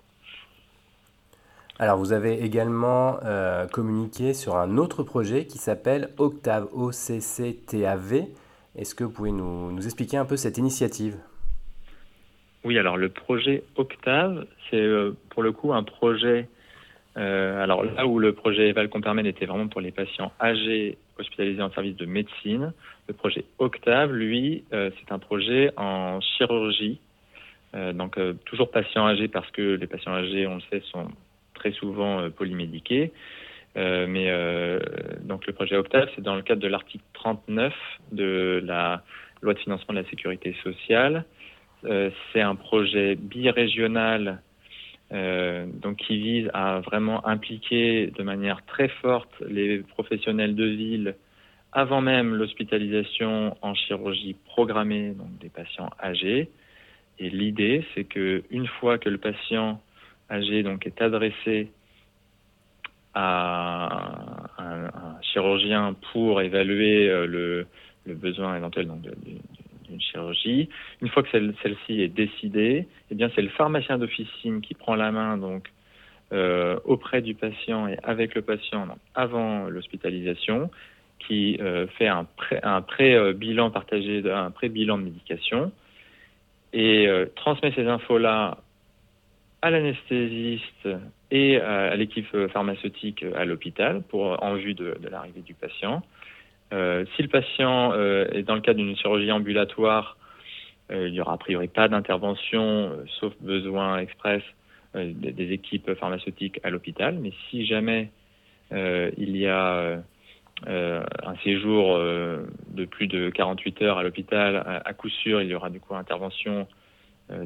Alors 1.80 1.98
vous 1.98 2.12
avez 2.12 2.44
également 2.44 3.20
communiqué 3.72 4.34
sur 4.34 4.56
un 4.56 4.78
autre 4.78 5.04
projet 5.04 5.46
qui 5.46 5.60
s'appelle 5.60 6.10
Octave 6.18 6.68
OCCTAV. 6.74 8.26
Est-ce 8.78 8.94
que 8.94 9.04
vous 9.04 9.12
pouvez 9.12 9.32
nous, 9.32 9.84
expliquer 9.84 10.18
un 10.18 10.26
peu 10.26 10.38
cette 10.38 10.60
initiative? 10.60 11.18
Oui, 12.64 12.78
alors 12.78 12.96
le 12.96 13.10
projet 13.10 13.64
Octave, 13.76 14.46
c'est 14.70 14.78
euh, 14.78 15.16
pour 15.30 15.42
le 15.42 15.52
coup 15.52 15.74
un 15.74 15.84
projet. 15.84 16.48
Euh, 17.18 17.64
alors 17.64 17.84
là 17.84 18.06
où 18.06 18.20
le 18.20 18.34
projet 18.34 18.70
Eval 18.70 18.90
Compermen 18.90 19.26
était 19.26 19.48
vraiment 19.48 19.68
pour 19.68 19.82
les 19.82 19.92
patients 19.92 20.32
âgés 20.40 20.98
hospitalisés 21.18 21.64
en 21.64 21.72
service 21.72 21.96
de 21.96 22.06
médecine, 22.06 22.74
le 23.08 23.14
projet 23.16 23.46
Octave, 23.58 24.12
lui, 24.12 24.66
euh, 24.74 24.92
c'est 25.00 25.12
un 25.12 25.18
projet 25.18 25.72
en 25.78 26.22
chirurgie. 26.22 27.00
donc 27.74 28.20
toujours 28.46 28.70
patients 28.70 29.08
âgés 29.08 29.28
parce 29.28 29.50
que 29.52 29.76
les 29.76 29.88
patients 29.88 30.14
âgés, 30.14 30.46
on 30.46 30.56
le 30.56 30.62
sait, 30.70 30.82
sont 30.92 31.08
très 31.58 31.72
souvent 31.72 32.30
polymédiqués. 32.32 33.12
Euh, 33.78 34.08
mais 34.08 34.30
euh, 34.30 34.80
donc 35.22 35.46
le 35.46 35.54
projet 35.54 35.76
Octave, 35.76 36.10
c'est 36.16 36.22
dans 36.22 36.36
le 36.36 36.42
cadre 36.42 36.62
de 36.62 36.68
l'article 36.68 37.04
39 37.14 37.74
de 38.12 38.62
la 38.66 39.04
loi 39.42 39.54
de 39.54 39.60
financement 39.60 39.94
de 39.94 40.00
la 40.00 40.10
sécurité 40.10 40.56
sociale. 40.64 41.26
Euh, 41.86 42.10
c'est 42.34 42.42
un 42.42 42.56
projet 42.56 43.16
birégional 43.16 44.42
donc 45.10 45.96
qui 46.00 46.18
vise 46.18 46.50
à 46.54 46.82
vraiment 46.82 47.26
impliquer 47.26 48.08
de 48.08 48.24
manière 48.24 48.66
très 48.66 48.90
forte 48.90 49.32
les 49.48 49.78
professionnels 49.80 50.54
de 50.54 50.66
ville 50.66 51.16
avant 51.72 52.02
même 52.02 52.36
l'hospitalisation 52.36 53.56
en 53.62 53.74
chirurgie 53.74 54.36
programmée 54.48 55.12
donc 55.12 55.38
des 55.40 55.48
patients 55.48 55.90
âgés. 56.04 56.50
Et 57.20 57.30
l'idée, 57.30 57.86
c'est 57.96 58.04
que 58.04 58.44
une 58.52 58.68
fois 58.68 58.98
que 58.98 59.08
le 59.08 59.18
patient 59.18 59.82
âgé 60.30 60.64
donc 60.64 60.86
est 60.86 61.02
adressé 61.02 61.72
à 63.14 64.52
un, 64.60 65.22
chirurgien 65.22 65.96
pour 66.12 66.42
évaluer 66.42 67.10
euh, 67.10 67.26
le, 67.26 67.66
le 68.06 68.14
besoin 68.14 68.56
éventuel 68.56 68.88
d'une 68.88 70.02
chirurgie. 70.02 70.70
Une 71.02 71.10
fois 71.10 71.24
que 71.24 71.30
celle-ci 71.32 72.02
est 72.02 72.10
décidée, 72.10 72.88
eh 73.10 73.16
bien 73.16 73.32
c'est 73.36 73.42
le 73.42 73.50
pharmacien 73.50 73.98
d'officine 73.98 74.62
qui 74.62 74.76
prend 74.76 74.96
la 74.96 75.12
main 75.12 75.38
donc 75.38 75.72
euh, 76.32 76.80
auprès 76.86 77.22
du 77.22 77.34
patient 77.34 77.88
et 77.88 77.98
avec 78.04 78.36
le 78.36 78.44
patient 78.44 78.88
avant 79.16 79.68
l'hospitalisation, 79.68 80.70
qui 81.20 81.58
euh, 81.60 81.88
fait 81.98 82.08
un 82.08 82.82
pré-bilan 82.82 83.72
partagé, 83.72 84.24
un 84.30 84.52
pré-bilan 84.52 85.00
de 85.00 85.04
médication 85.06 85.72
et 86.74 87.10
transmet 87.36 87.72
ces 87.72 87.88
infos-là 87.88 88.58
à 89.62 89.70
l'anesthésiste 89.70 90.88
et 91.32 91.58
à 91.60 91.96
l'équipe 91.96 92.28
pharmaceutique 92.54 93.26
à 93.36 93.46
l'hôpital 93.46 94.02
pour 94.04 94.42
en 94.44 94.56
vue 94.56 94.74
de, 94.74 94.98
l'arrivée 95.10 95.42
du 95.42 95.54
patient. 95.54 96.04
Euh, 96.74 97.06
si 97.16 97.22
le 97.22 97.30
patient 97.30 97.94
euh, 97.94 98.28
est 98.32 98.44
dans 98.44 98.56
le 98.56 98.62
cadre 98.62 98.80
d'une 98.80 98.96
chirurgie 98.98 99.32
ambulatoire, 99.32 100.18
euh, 100.92 101.08
il 101.08 101.14
n'y 101.14 101.22
aura 101.22 101.34
a 101.34 101.38
priori 101.38 101.68
pas 101.68 101.88
d'intervention, 101.88 102.92
sauf 103.20 103.34
besoin 103.42 104.00
express 104.00 104.44
des, 104.94 105.52
équipes 105.52 105.94
pharmaceutiques 105.94 106.60
à 106.64 106.70
l'hôpital. 106.70 107.18
Mais 107.20 107.32
si 107.50 107.66
jamais 107.66 108.10
il 108.72 109.38
y 109.38 109.48
a 109.48 110.02
un 110.66 111.36
séjour 111.44 111.98
de 112.00 112.86
plus 112.86 113.08
de 113.08 113.30
48 113.30 113.82
heures 113.84 113.98
à 114.00 114.04
l'hôpital, 114.04 114.82
à, 114.84 114.94
coup 114.94 115.10
sûr, 115.10 115.42
il 115.42 115.50
y 115.50 115.56
aura 115.56 115.70
du 115.70 115.80
coup 115.80 115.94
intervention 115.94 116.68
euh, 117.32 117.46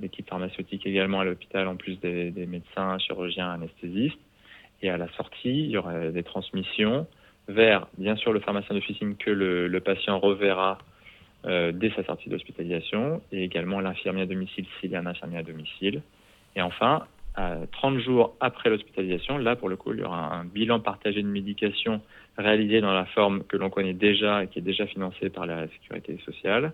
l'équipe 0.00 0.28
pharmaceutique 0.28 0.86
également 0.86 1.20
à 1.20 1.24
l'hôpital, 1.24 1.68
en 1.68 1.76
plus 1.76 1.98
des, 2.00 2.46
médecins, 2.46 2.98
chirurgiens, 2.98 3.50
anesthésistes. 3.50 4.18
Et 4.82 4.90
à 4.90 4.96
la 4.96 5.08
sortie, 5.12 5.64
il 5.64 5.70
y 5.70 5.76
aura 5.76 6.10
des 6.10 6.22
transmissions 6.22 7.06
vers, 7.48 7.88
bien 7.96 8.16
sûr, 8.16 8.32
le 8.32 8.40
pharmacien 8.40 8.74
d'officine 8.74 9.16
que 9.16 9.30
le, 9.30 9.80
patient 9.80 10.18
reverra 10.18 10.78
dès 11.44 11.90
sa 11.96 12.04
sortie 12.04 12.28
d'hospitalisation, 12.28 13.22
et 13.32 13.42
également 13.42 13.80
l'infirmier 13.80 14.22
à 14.22 14.26
domicile 14.26 14.66
s'il 14.78 14.90
y 14.90 14.96
a 14.96 15.00
un 15.00 15.06
infirmier 15.06 15.38
à 15.38 15.42
domicile. 15.42 16.02
Et 16.54 16.62
enfin, 16.62 17.06
30 17.72 17.98
jours 17.98 18.36
après 18.40 18.70
l'hospitalisation, 18.70 19.38
là, 19.38 19.56
pour 19.56 19.68
le 19.68 19.76
coup, 19.76 19.92
il 19.92 20.00
y 20.00 20.02
aura 20.02 20.34
un 20.34 20.44
bilan 20.44 20.80
partagé 20.80 21.22
de 21.22 21.28
médication 21.28 22.00
réalisé 22.36 22.80
dans 22.80 22.92
la 22.92 23.04
forme 23.06 23.44
que 23.44 23.56
l'on 23.56 23.70
connaît 23.70 23.94
déjà 23.94 24.44
et 24.44 24.48
qui 24.48 24.58
est 24.58 24.62
déjà 24.62 24.86
financée 24.86 25.30
par 25.30 25.46
la 25.46 25.68
sécurité 25.68 26.18
sociale. 26.24 26.72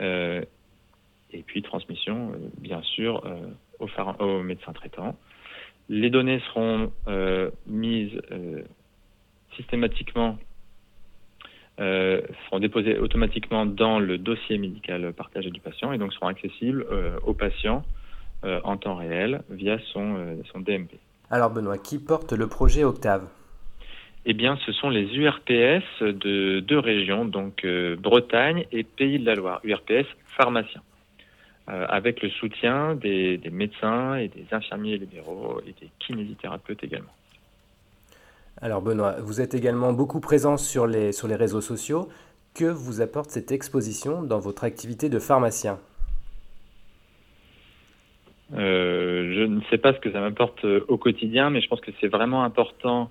Euh, 0.00 0.42
et 1.34 1.42
puis 1.42 1.62
transmission, 1.62 2.32
euh, 2.32 2.38
bien 2.58 2.80
sûr, 2.82 3.22
euh, 3.26 3.36
au, 3.80 3.88
au, 4.24 4.42
médecin 4.42 4.72
traitant. 4.72 5.16
Les 5.88 6.08
données 6.08 6.40
seront 6.48 6.90
mises 7.66 8.18
systématiquement, 9.54 10.38
seront 11.76 12.58
déposées 12.58 12.98
automatiquement 12.98 13.66
dans 13.66 13.98
le 13.98 14.16
dossier 14.16 14.56
médical 14.56 15.12
partagé 15.12 15.50
du 15.50 15.60
patient 15.60 15.92
et 15.92 15.98
donc 15.98 16.14
seront 16.14 16.28
accessibles 16.28 16.86
au 17.26 17.34
patient 17.34 17.84
en 18.42 18.78
temps 18.78 18.94
réel 18.94 19.42
via 19.50 19.78
son, 19.92 20.38
son 20.50 20.60
DMP. 20.60 20.94
Alors 21.30 21.50
Benoît, 21.50 21.76
qui 21.76 21.98
porte 21.98 22.32
le 22.32 22.46
projet 22.46 22.82
Octave? 22.84 23.28
Eh 24.26 24.32
bien, 24.32 24.58
ce 24.64 24.72
sont 24.72 24.88
les 24.88 25.04
URPS 25.14 26.02
de 26.02 26.60
deux 26.60 26.78
régions, 26.78 27.26
donc 27.26 27.64
euh, 27.64 27.94
Bretagne 27.96 28.64
et 28.72 28.82
Pays 28.82 29.18
de 29.18 29.26
la 29.26 29.34
Loire, 29.34 29.60
URPS 29.64 30.06
pharmaciens, 30.36 30.80
euh, 31.68 31.86
avec 31.88 32.22
le 32.22 32.28
soutien 32.28 32.94
des, 32.94 33.40
médecins 33.50 34.16
et 34.16 34.28
des 34.28 34.46
infirmiers 34.52 34.98
libéraux 34.98 35.60
et 35.66 35.74
des 35.80 35.88
kinésithérapeutes 35.98 36.84
également. 36.84 37.12
Alors 38.60 38.82
Benoît, 38.82 39.16
vous 39.20 39.40
êtes 39.40 39.54
également 39.54 39.92
beaucoup 39.92 40.20
présent 40.20 40.56
sur 40.56 40.86
les, 40.86 41.12
sur 41.12 41.26
les 41.26 41.36
réseaux 41.36 41.60
sociaux. 41.60 42.08
Que 42.54 42.66
vous 42.66 43.00
apporte 43.00 43.30
cette 43.30 43.50
exposition 43.50 44.22
dans 44.22 44.38
votre 44.38 44.64
activité 44.64 45.08
de 45.08 45.18
pharmacien? 45.18 45.78
Euh, 48.52 49.34
Je 49.34 49.42
ne 49.42 49.60
sais 49.70 49.78
pas 49.78 49.92
ce 49.92 49.98
que 49.98 50.12
ça 50.12 50.20
m'apporte 50.20 50.64
au 50.64 50.98
quotidien, 50.98 51.50
mais 51.50 51.60
je 51.60 51.68
pense 51.68 51.80
que 51.80 51.90
c'est 52.00 52.08
vraiment 52.08 52.44
important 52.44 53.10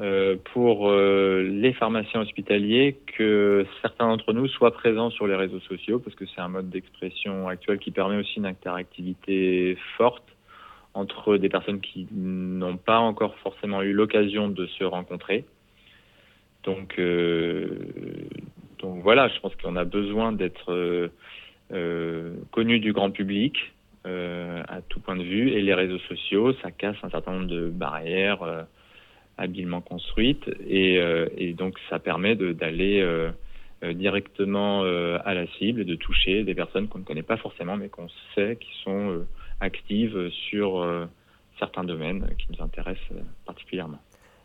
euh, 0.00 0.34
pour 0.52 0.90
euh, 0.90 1.48
les 1.48 1.72
pharmaciens 1.72 2.22
hospitaliers 2.22 2.96
que 3.16 3.64
certains 3.80 4.08
d'entre 4.08 4.32
nous 4.32 4.48
soient 4.48 4.72
présents 4.72 5.10
sur 5.10 5.28
les 5.28 5.36
réseaux 5.36 5.60
sociaux 5.60 6.00
parce 6.00 6.16
que 6.16 6.26
c'est 6.26 6.40
un 6.40 6.48
mode 6.48 6.68
d'expression 6.68 7.46
actuel 7.46 7.78
qui 7.78 7.92
permet 7.92 8.16
aussi 8.16 8.38
une 8.38 8.46
interactivité 8.46 9.78
forte 9.96 10.24
entre 10.94 11.36
des 11.36 11.48
personnes 11.48 11.80
qui 11.80 12.08
n'ont 12.10 12.76
pas 12.76 12.98
encore 12.98 13.36
forcément 13.36 13.82
eu 13.82 13.92
l'occasion 13.92 14.48
de 14.48 14.66
se 14.66 14.82
rencontrer. 14.82 15.44
Donc, 16.64 16.98
euh, 16.98 17.78
donc 18.80 19.00
voilà, 19.00 19.28
je 19.28 19.38
pense 19.38 19.54
qu'on 19.54 19.76
a 19.76 19.84
besoin 19.84 20.32
d'être 20.32 20.72
euh, 21.70 22.34
connu 22.50 22.80
du 22.80 22.92
grand 22.92 23.12
public 23.12 23.72
à 24.06 24.82
tout 24.88 25.00
point 25.00 25.16
de 25.16 25.22
vue 25.22 25.50
et 25.50 25.62
les 25.62 25.72
réseaux 25.72 26.00
sociaux, 26.00 26.52
ça 26.62 26.70
casse 26.70 26.96
un 27.04 27.10
certain 27.10 27.32
nombre 27.32 27.46
de 27.46 27.68
barrières 27.70 28.66
habilement 29.36 29.80
construite 29.80 30.48
et, 30.66 30.98
euh, 30.98 31.26
et 31.36 31.52
donc 31.52 31.78
ça 31.90 31.98
permet 31.98 32.36
d'aller 32.36 33.00
euh, 33.00 33.30
euh, 33.82 33.92
directement 33.92 34.82
à 34.82 35.34
la 35.34 35.46
cible 35.58 35.80
et 35.80 35.84
de 35.84 35.94
toucher 35.94 36.44
des 36.44 36.54
personnes 36.54 36.88
qu'on 36.88 37.00
ne 37.00 37.04
connaît 37.04 37.22
pas 37.22 37.36
forcément 37.36 37.76
mais 37.76 37.88
qu'on 37.88 38.08
sait 38.34 38.56
qui 38.60 38.70
sont 38.82 39.24
actives 39.60 40.30
sur 40.48 40.86
certains 41.58 41.84
domaines 41.84 42.28
qui 42.38 42.46
nous 42.50 42.62
intéressent 42.62 43.18
particulièrement. 43.46 43.98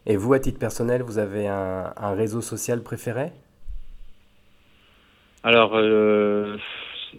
Et 0.06 0.16
vous, 0.16 0.34
à 0.34 0.40
titre 0.40 0.60
personnel, 0.60 1.02
vous 1.02 1.18
avez 1.18 1.48
un, 1.48 1.94
un 1.96 2.14
réseau 2.14 2.42
social 2.42 2.82
préféré? 2.84 3.32
Alors, 5.44 5.72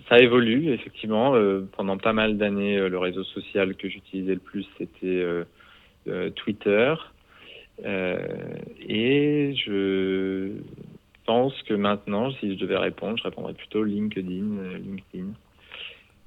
ça 0.08 0.18
évolue, 0.18 0.72
effectivement. 0.72 1.34
pendant 1.76 1.98
pas 1.98 2.12
mal 2.12 2.36
d'années, 2.38 2.88
le 2.88 2.98
réseau 2.98 3.24
social 3.24 3.74
que 3.76 3.88
j'utilisais 3.88 4.34
le 4.34 4.40
plus, 4.40 4.66
c'était 4.78 5.24
Twitter. 6.36 6.94
Euh, 7.84 8.18
et 8.86 9.54
je 9.54 10.52
pense 11.26 11.54
que 11.62 11.74
maintenant, 11.74 12.30
si 12.32 12.54
je 12.54 12.58
devais 12.58 12.76
répondre, 12.76 13.16
je 13.18 13.22
répondrais 13.22 13.54
plutôt 13.54 13.84
LinkedIn, 13.84 14.58
euh, 14.58 14.78
LinkedIn, 14.78 15.32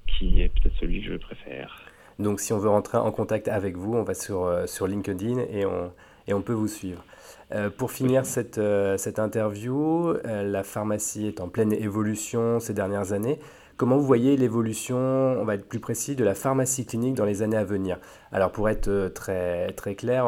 qui 0.08 0.42
est 0.42 0.50
peut-être 0.50 0.76
celui 0.80 1.02
que 1.02 1.14
je 1.14 1.18
préfère. 1.18 1.82
Donc, 2.20 2.40
si 2.40 2.54
on 2.54 2.60
veut 2.60 2.70
rentrer 2.70 2.98
en 2.98 3.12
contact 3.12 3.48
avec 3.48 3.76
vous, 3.76 3.96
on 3.96 4.04
va 4.04 4.14
sur, 4.14 4.46
euh, 4.46 4.66
sur 4.68 4.88
LinkedIn 4.88 5.40
et 5.52 5.66
on, 5.66 5.92
et 6.28 6.34
on 6.34 6.42
peut 6.42 6.54
vous 6.54 6.68
suivre. 6.68 7.04
pour 7.78 7.92
finir 7.92 8.26
cette, 8.26 8.60
cette 8.98 9.20
interview, 9.20 10.14
la 10.24 10.64
pharmacie 10.64 11.28
est 11.28 11.42
en 11.42 11.50
pleine 11.50 11.74
évolution 11.74 12.60
ces 12.60 12.74
dernières 12.74 13.12
années. 13.12 13.38
Comment 13.76 13.98
vous 13.98 14.06
voyez 14.06 14.38
l'évolution, 14.38 14.98
on 14.98 15.46
va 15.46 15.56
être 15.56 15.68
plus 15.68 15.80
précis, 15.80 16.16
de 16.16 16.24
la 16.24 16.36
pharmacie 16.36 16.86
clinique 16.86 17.16
dans 17.16 17.26
les 17.26 17.42
années 17.42 17.58
à 17.58 17.64
venir? 17.64 17.98
Alors 18.32 18.52
pour 18.52 18.70
être 18.70 18.88
euh, 18.88 19.10
très, 19.10 19.96
clair, 19.96 20.28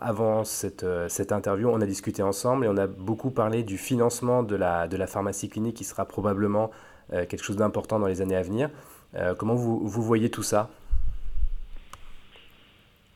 avant 0.00 0.44
cette, 0.44 0.82
euh, 0.82 1.06
cette 1.08 1.30
interview, 1.30 1.68
on 1.68 1.82
a 1.82 1.86
discuté 1.86 2.22
ensemble 2.22 2.64
et 2.64 2.68
on 2.68 2.76
a 2.78 2.86
beaucoup 2.86 3.30
parlé 3.30 3.64
du 3.64 3.76
financement 3.76 4.42
de 4.42 4.56
la, 4.56 5.06
pharmacie 5.06 5.50
clinique 5.50 5.76
qui 5.76 5.84
sera 5.84 6.06
probablement 6.06 6.70
euh, 7.12 7.26
quelque 7.26 7.44
chose 7.44 7.56
d'important 7.56 7.98
dans 7.98 8.06
les 8.06 8.22
années 8.22 8.36
à 8.36 8.42
venir. 8.42 8.70
comment 9.38 9.54
vous, 9.54 10.02
voyez 10.02 10.30
tout 10.30 10.42
ça? 10.42 10.70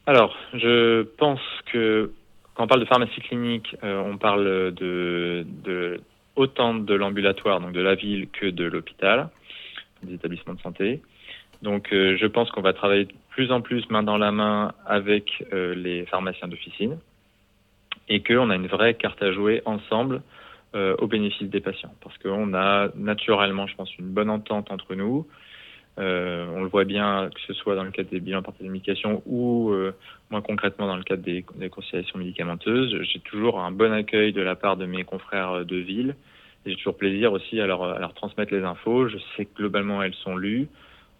Alors, 0.07 0.35
je 0.53 1.03
pense 1.17 1.41
que 1.73 2.13
quand 2.55 2.65
on 2.65 2.67
parle 2.67 2.81
de 2.81 2.87
pharmacie 2.87 3.21
clinique, 3.23 3.77
on 3.83 4.19
parle 4.19 4.73
de, 4.75 5.47
de 5.65 6.01
autant 6.37 6.75
de 6.75 6.95
l'ambulatoire, 6.95 7.61
donc 7.61 7.73
de 7.73 7.81
la 7.81 7.95
ville, 7.95 8.29
que 8.29 8.47
de 8.47 8.65
l'hôpital 8.65 9.31
des 10.03 10.15
établissements 10.15 10.55
de 10.55 10.61
santé. 10.61 11.01
Donc, 11.63 11.93
euh, 11.93 12.17
je 12.17 12.27
pense 12.27 12.51
qu'on 12.51 12.63
va 12.63 12.73
travailler 12.73 13.05
de 13.05 13.13
plus 13.31 13.53
en 13.53 13.61
plus 13.61 13.89
main 13.91 14.03
dans 14.03 14.17
la 14.17 14.33
main 14.33 14.73
avec 14.87 15.45
euh, 15.53 15.75
les 15.75 16.07
pharmaciens 16.07 16.49
d'officine 16.49 16.99
et 18.09 18.23
qu'on 18.23 18.51
a 18.51 18.57
une 18.57 18.67
vraie 18.67 18.95
carte 18.95 19.23
à 19.23 19.33
jouer 19.33 19.63
ensemble 19.67 20.23
euh, 20.75 20.97
au 20.99 21.07
bénéfice 21.07 21.49
des 21.49 21.61
patients. 21.61 21.95
Parce 22.03 22.17
qu'on 22.19 22.55
a 22.55 22.89
naturellement, 22.97 23.67
je 23.67 23.77
pense, 23.77 23.95
une 23.99 24.09
bonne 24.09 24.31
entente 24.31 24.71
entre 24.71 24.95
nous. 24.95 25.27
on 25.99 26.63
le 26.63 26.69
voit 26.69 26.85
bien, 26.85 27.29
que 27.35 27.41
ce 27.47 27.53
soit 27.53 27.75
dans 27.77 27.85
le 27.85 27.91
cadre 27.91 28.09
des 28.09 28.21
bilans 28.21 28.43
par 28.43 28.55
télémédication 28.55 29.23
ou 29.27 29.75
moins 30.31 30.41
concrètement 30.41 30.87
dans 30.87 30.97
le 30.97 31.03
cadre 31.03 31.23
des 31.23 31.45
conciliations 31.71 32.19
médicamenteuses. 32.19 33.03
J'ai 33.03 33.21
toujours 33.21 33.61
un 33.61 33.71
bon 33.71 33.93
accueil 33.93 34.33
de 34.33 34.41
la 34.41 34.57
part 34.57 34.79
de 34.79 34.87
mes 34.87 35.05
confrères 35.05 35.67
de 35.67 35.77
ville 35.77 36.15
j'ai 36.67 36.77
toujours 36.77 36.97
plaisir 36.97 37.33
aussi 37.33 37.61
à 37.61 37.67
leur, 37.67 37.83
à 37.83 37.99
leur, 37.99 38.15
transmettre 38.15 38.53
les 38.53 38.63
infos. 38.63 39.09
Je 39.09 39.19
sais 39.37 39.47
que 39.47 39.55
globalement 39.57 40.03
elles 40.03 40.15
sont 40.15 40.37
lues. 40.37 40.69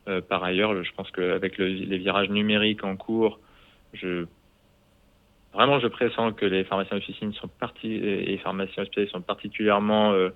Euh, 0.09 0.21
par 0.21 0.45
ailleurs, 0.45 0.83
je 0.83 0.93
pense 0.93 1.11
qu'avec 1.11 1.59
le, 1.59 1.67
les 1.67 1.99
virages 1.99 2.31
numériques 2.31 2.85
en 2.85 2.97
cours, 2.97 3.39
je 3.95 4.27
vraiment 5.53 5.81
je 5.81 5.89
pressens 5.89 6.33
que 6.33 6.47
les 6.47 6.65
pharmaciens 6.65 6.97
d'officine 6.97 7.33
sont 7.35 7.49
partis 7.49 7.95
et 7.95 8.39
pharmaciens 8.39 8.83
hospitaliers 8.85 9.09
sont 9.09 9.21
particulièrement 9.21 10.13
euh, 10.13 10.31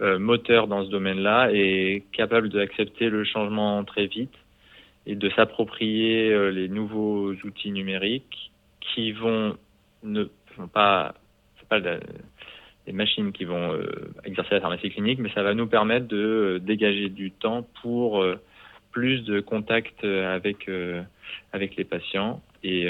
euh, 0.00 0.18
moteurs 0.18 0.68
dans 0.68 0.84
ce 0.84 0.90
domaine-là 0.90 1.50
et 1.52 2.04
capables 2.12 2.48
d'accepter 2.48 3.08
le 3.08 3.24
changement 3.24 3.84
très 3.84 4.06
vite 4.06 4.34
et 5.06 5.14
de 5.14 5.28
s'approprier 5.30 6.32
euh, 6.32 6.50
les 6.50 6.68
nouveaux 6.68 7.32
outils 7.44 7.70
numériques 7.70 8.52
qui 8.80 9.12
vont 9.12 9.56
ne 10.02 10.24
vont 10.56 10.68
pas 10.68 11.14
pas 11.68 11.80
des 12.86 12.92
machines 12.92 13.32
qui 13.32 13.44
vont 13.44 13.72
euh, 13.72 14.12
exercer 14.24 14.54
la 14.54 14.60
pharmacie 14.60 14.90
clinique, 14.90 15.18
mais 15.18 15.30
ça 15.34 15.42
va 15.42 15.54
nous 15.54 15.66
permettre 15.66 16.06
de 16.06 16.16
euh, 16.16 16.58
dégager 16.58 17.08
du 17.08 17.30
temps 17.30 17.66
pour 17.82 18.22
euh, 18.22 18.36
plus 18.92 19.24
de 19.24 19.40
contact 19.40 20.04
avec 20.04 20.70
avec 21.52 21.74
les 21.74 21.82
patients. 21.82 22.40
Et, 22.62 22.86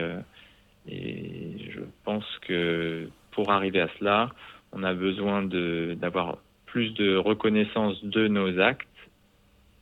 et 0.87 1.71
je 1.71 1.81
pense 2.05 2.27
que 2.43 3.09
pour 3.31 3.51
arriver 3.51 3.81
à 3.81 3.89
cela, 3.99 4.29
on 4.73 4.83
a 4.83 4.93
besoin 4.93 5.43
d'avoir 5.43 6.37
plus 6.67 6.91
de 6.93 7.17
reconnaissance 7.17 8.05
de 8.05 8.29
nos 8.29 8.61
actes. 8.61 8.87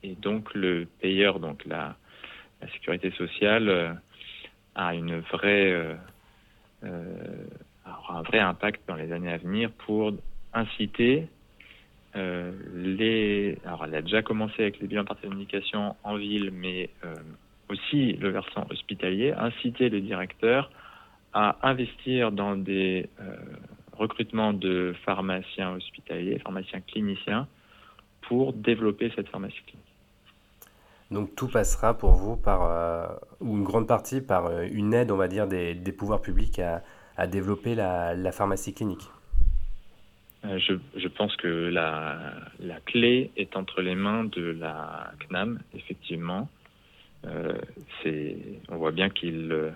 Et 0.05 0.15
donc 0.15 0.55
le 0.55 0.87
payeur, 1.01 1.41
donc 1.41 1.65
la, 1.67 1.97
la 2.61 2.69
sécurité 2.69 3.11
sociale, 3.11 3.99
a 4.77 4.95
une 4.95 5.19
vraie 5.19 5.97
euh, 6.85 7.45
aura 7.99 8.19
un 8.19 8.23
vrai 8.23 8.39
impact 8.39 8.83
dans 8.87 8.97
les 8.97 9.13
années 9.13 9.33
à 9.33 9.39
venir 9.39 9.71
pour 9.87 10.13
inciter 10.53 11.29
euh, 12.15 12.53
les. 12.75 13.59
Alors, 13.65 13.85
elle 13.85 13.95
a 13.95 14.03
déjà 14.03 14.23
commencé 14.23 14.63
avec 14.63 14.81
les 14.81 14.87
bilans 14.87 15.05
par 15.05 15.21
communication 15.21 15.97
en 16.05 16.17
ville, 16.17 16.51
mais 16.53 16.91
euh, 17.05 17.15
aussi 17.69 18.13
le 18.15 18.31
versant 18.31 18.67
hospitalier, 18.71 19.33
inciter 19.33 19.89
les 19.89 20.01
directeurs 20.01 20.71
à 21.33 21.57
investir 21.67 22.31
dans 22.31 22.57
des 22.57 23.09
euh, 23.21 23.37
recrutements 23.95 24.53
de 24.53 24.95
pharmaciens 25.05 25.73
hospitaliers, 25.73 26.39
pharmaciens 26.41 26.81
cliniciens, 26.81 27.47
pour 28.23 28.53
développer 28.53 29.11
cette 29.17 29.29
pharmacie 29.29 29.63
clinique. 29.67 29.87
Donc 31.11 31.35
tout 31.35 31.49
passera 31.49 31.97
pour 31.97 32.13
vous 32.13 32.37
par, 32.37 33.19
ou 33.41 33.57
une 33.57 33.65
grande 33.65 33.87
partie 33.87 34.23
par 34.23 34.63
une 34.63 34.95
aide, 34.95 35.11
on 35.11 35.17
va 35.17 35.29
dire, 35.29 35.47
des, 35.47 35.75
des 35.75 35.93
pouvoirs 35.93 36.23
publics 36.23 36.59
à, 36.59 36.83
à 37.17 37.27
développer 37.27 37.75
la, 37.75 38.33
pharmacie 38.33 38.75
clinique 38.75 39.09
euh, 40.45 40.59
je, 40.59 41.09
pense 41.09 41.37
que 41.37 41.47
la, 41.47 42.81
clé 42.87 43.31
est 43.37 43.57
entre 43.57 43.81
les 43.81 43.95
mains 43.95 44.25
de 44.25 44.43
la 44.43 45.13
CNAM, 45.21 45.61
effectivement. 45.75 46.49
Euh, 47.25 47.57
on 48.69 48.77
voit 48.77 48.91
bien 48.91 49.09
qu'ils 49.09 49.73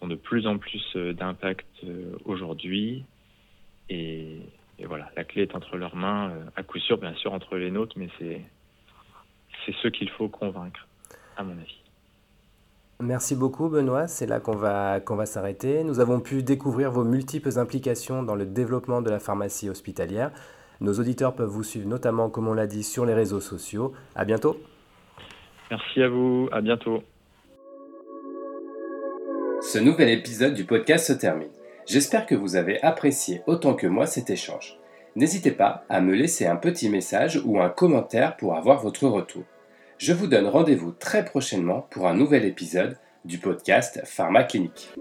ont 0.00 0.08
de 0.08 0.16
plus 0.16 0.48
en 0.48 0.58
plus 0.58 0.96
d'impact 0.96 1.84
aujourd'hui. 2.24 3.04
Et, 3.88 4.38
et, 4.80 4.86
voilà, 4.86 5.10
la 5.16 5.22
clé 5.22 5.42
est 5.42 5.54
entre 5.54 5.76
leurs 5.76 5.94
mains, 5.94 6.32
à 6.56 6.64
coup 6.64 6.80
sûr, 6.80 6.98
bien 6.98 7.14
sûr, 7.14 7.32
entre 7.32 7.56
les 7.56 7.70
nôtres, 7.70 7.96
mais 7.96 8.08
c'est 8.18 8.42
ceux 9.82 9.90
qu'il 9.90 10.10
faut 10.10 10.28
convaincre, 10.28 10.88
à 11.36 11.44
mon 11.44 11.52
avis. 11.52 11.79
Merci 13.00 13.34
beaucoup 13.34 13.70
Benoît, 13.70 14.06
c'est 14.06 14.26
là 14.26 14.40
qu'on 14.40 14.54
va, 14.54 15.00
qu'on 15.00 15.16
va 15.16 15.24
s'arrêter. 15.24 15.84
Nous 15.84 16.00
avons 16.00 16.20
pu 16.20 16.42
découvrir 16.42 16.90
vos 16.90 17.02
multiples 17.02 17.58
implications 17.58 18.22
dans 18.22 18.34
le 18.34 18.44
développement 18.44 19.00
de 19.00 19.08
la 19.08 19.18
pharmacie 19.18 19.70
hospitalière. 19.70 20.30
Nos 20.80 20.92
auditeurs 21.00 21.34
peuvent 21.34 21.48
vous 21.48 21.62
suivre 21.62 21.88
notamment, 21.88 22.28
comme 22.28 22.46
on 22.46 22.52
l'a 22.52 22.66
dit, 22.66 22.82
sur 22.82 23.06
les 23.06 23.14
réseaux 23.14 23.40
sociaux. 23.40 23.92
À 24.14 24.26
bientôt. 24.26 24.58
Merci 25.70 26.02
à 26.02 26.08
vous, 26.08 26.48
à 26.52 26.60
bientôt. 26.60 27.02
Ce 29.62 29.78
nouvel 29.78 30.10
épisode 30.10 30.54
du 30.54 30.64
podcast 30.64 31.06
se 31.06 31.12
termine. 31.14 31.50
J'espère 31.86 32.26
que 32.26 32.34
vous 32.34 32.56
avez 32.56 32.82
apprécié 32.82 33.42
autant 33.46 33.74
que 33.74 33.86
moi 33.86 34.06
cet 34.06 34.28
échange. 34.30 34.78
N'hésitez 35.16 35.50
pas 35.50 35.84
à 35.88 36.00
me 36.00 36.14
laisser 36.14 36.46
un 36.46 36.56
petit 36.56 36.88
message 36.88 37.40
ou 37.44 37.60
un 37.60 37.68
commentaire 37.70 38.36
pour 38.36 38.56
avoir 38.56 38.80
votre 38.80 39.06
retour. 39.08 39.44
Je 40.00 40.14
vous 40.14 40.28
donne 40.28 40.46
rendez-vous 40.46 40.92
très 40.92 41.26
prochainement 41.26 41.86
pour 41.90 42.08
un 42.08 42.14
nouvel 42.14 42.46
épisode 42.46 42.96
du 43.26 43.36
podcast 43.36 44.00
Pharma 44.06 44.44
Clinique. 44.44 44.94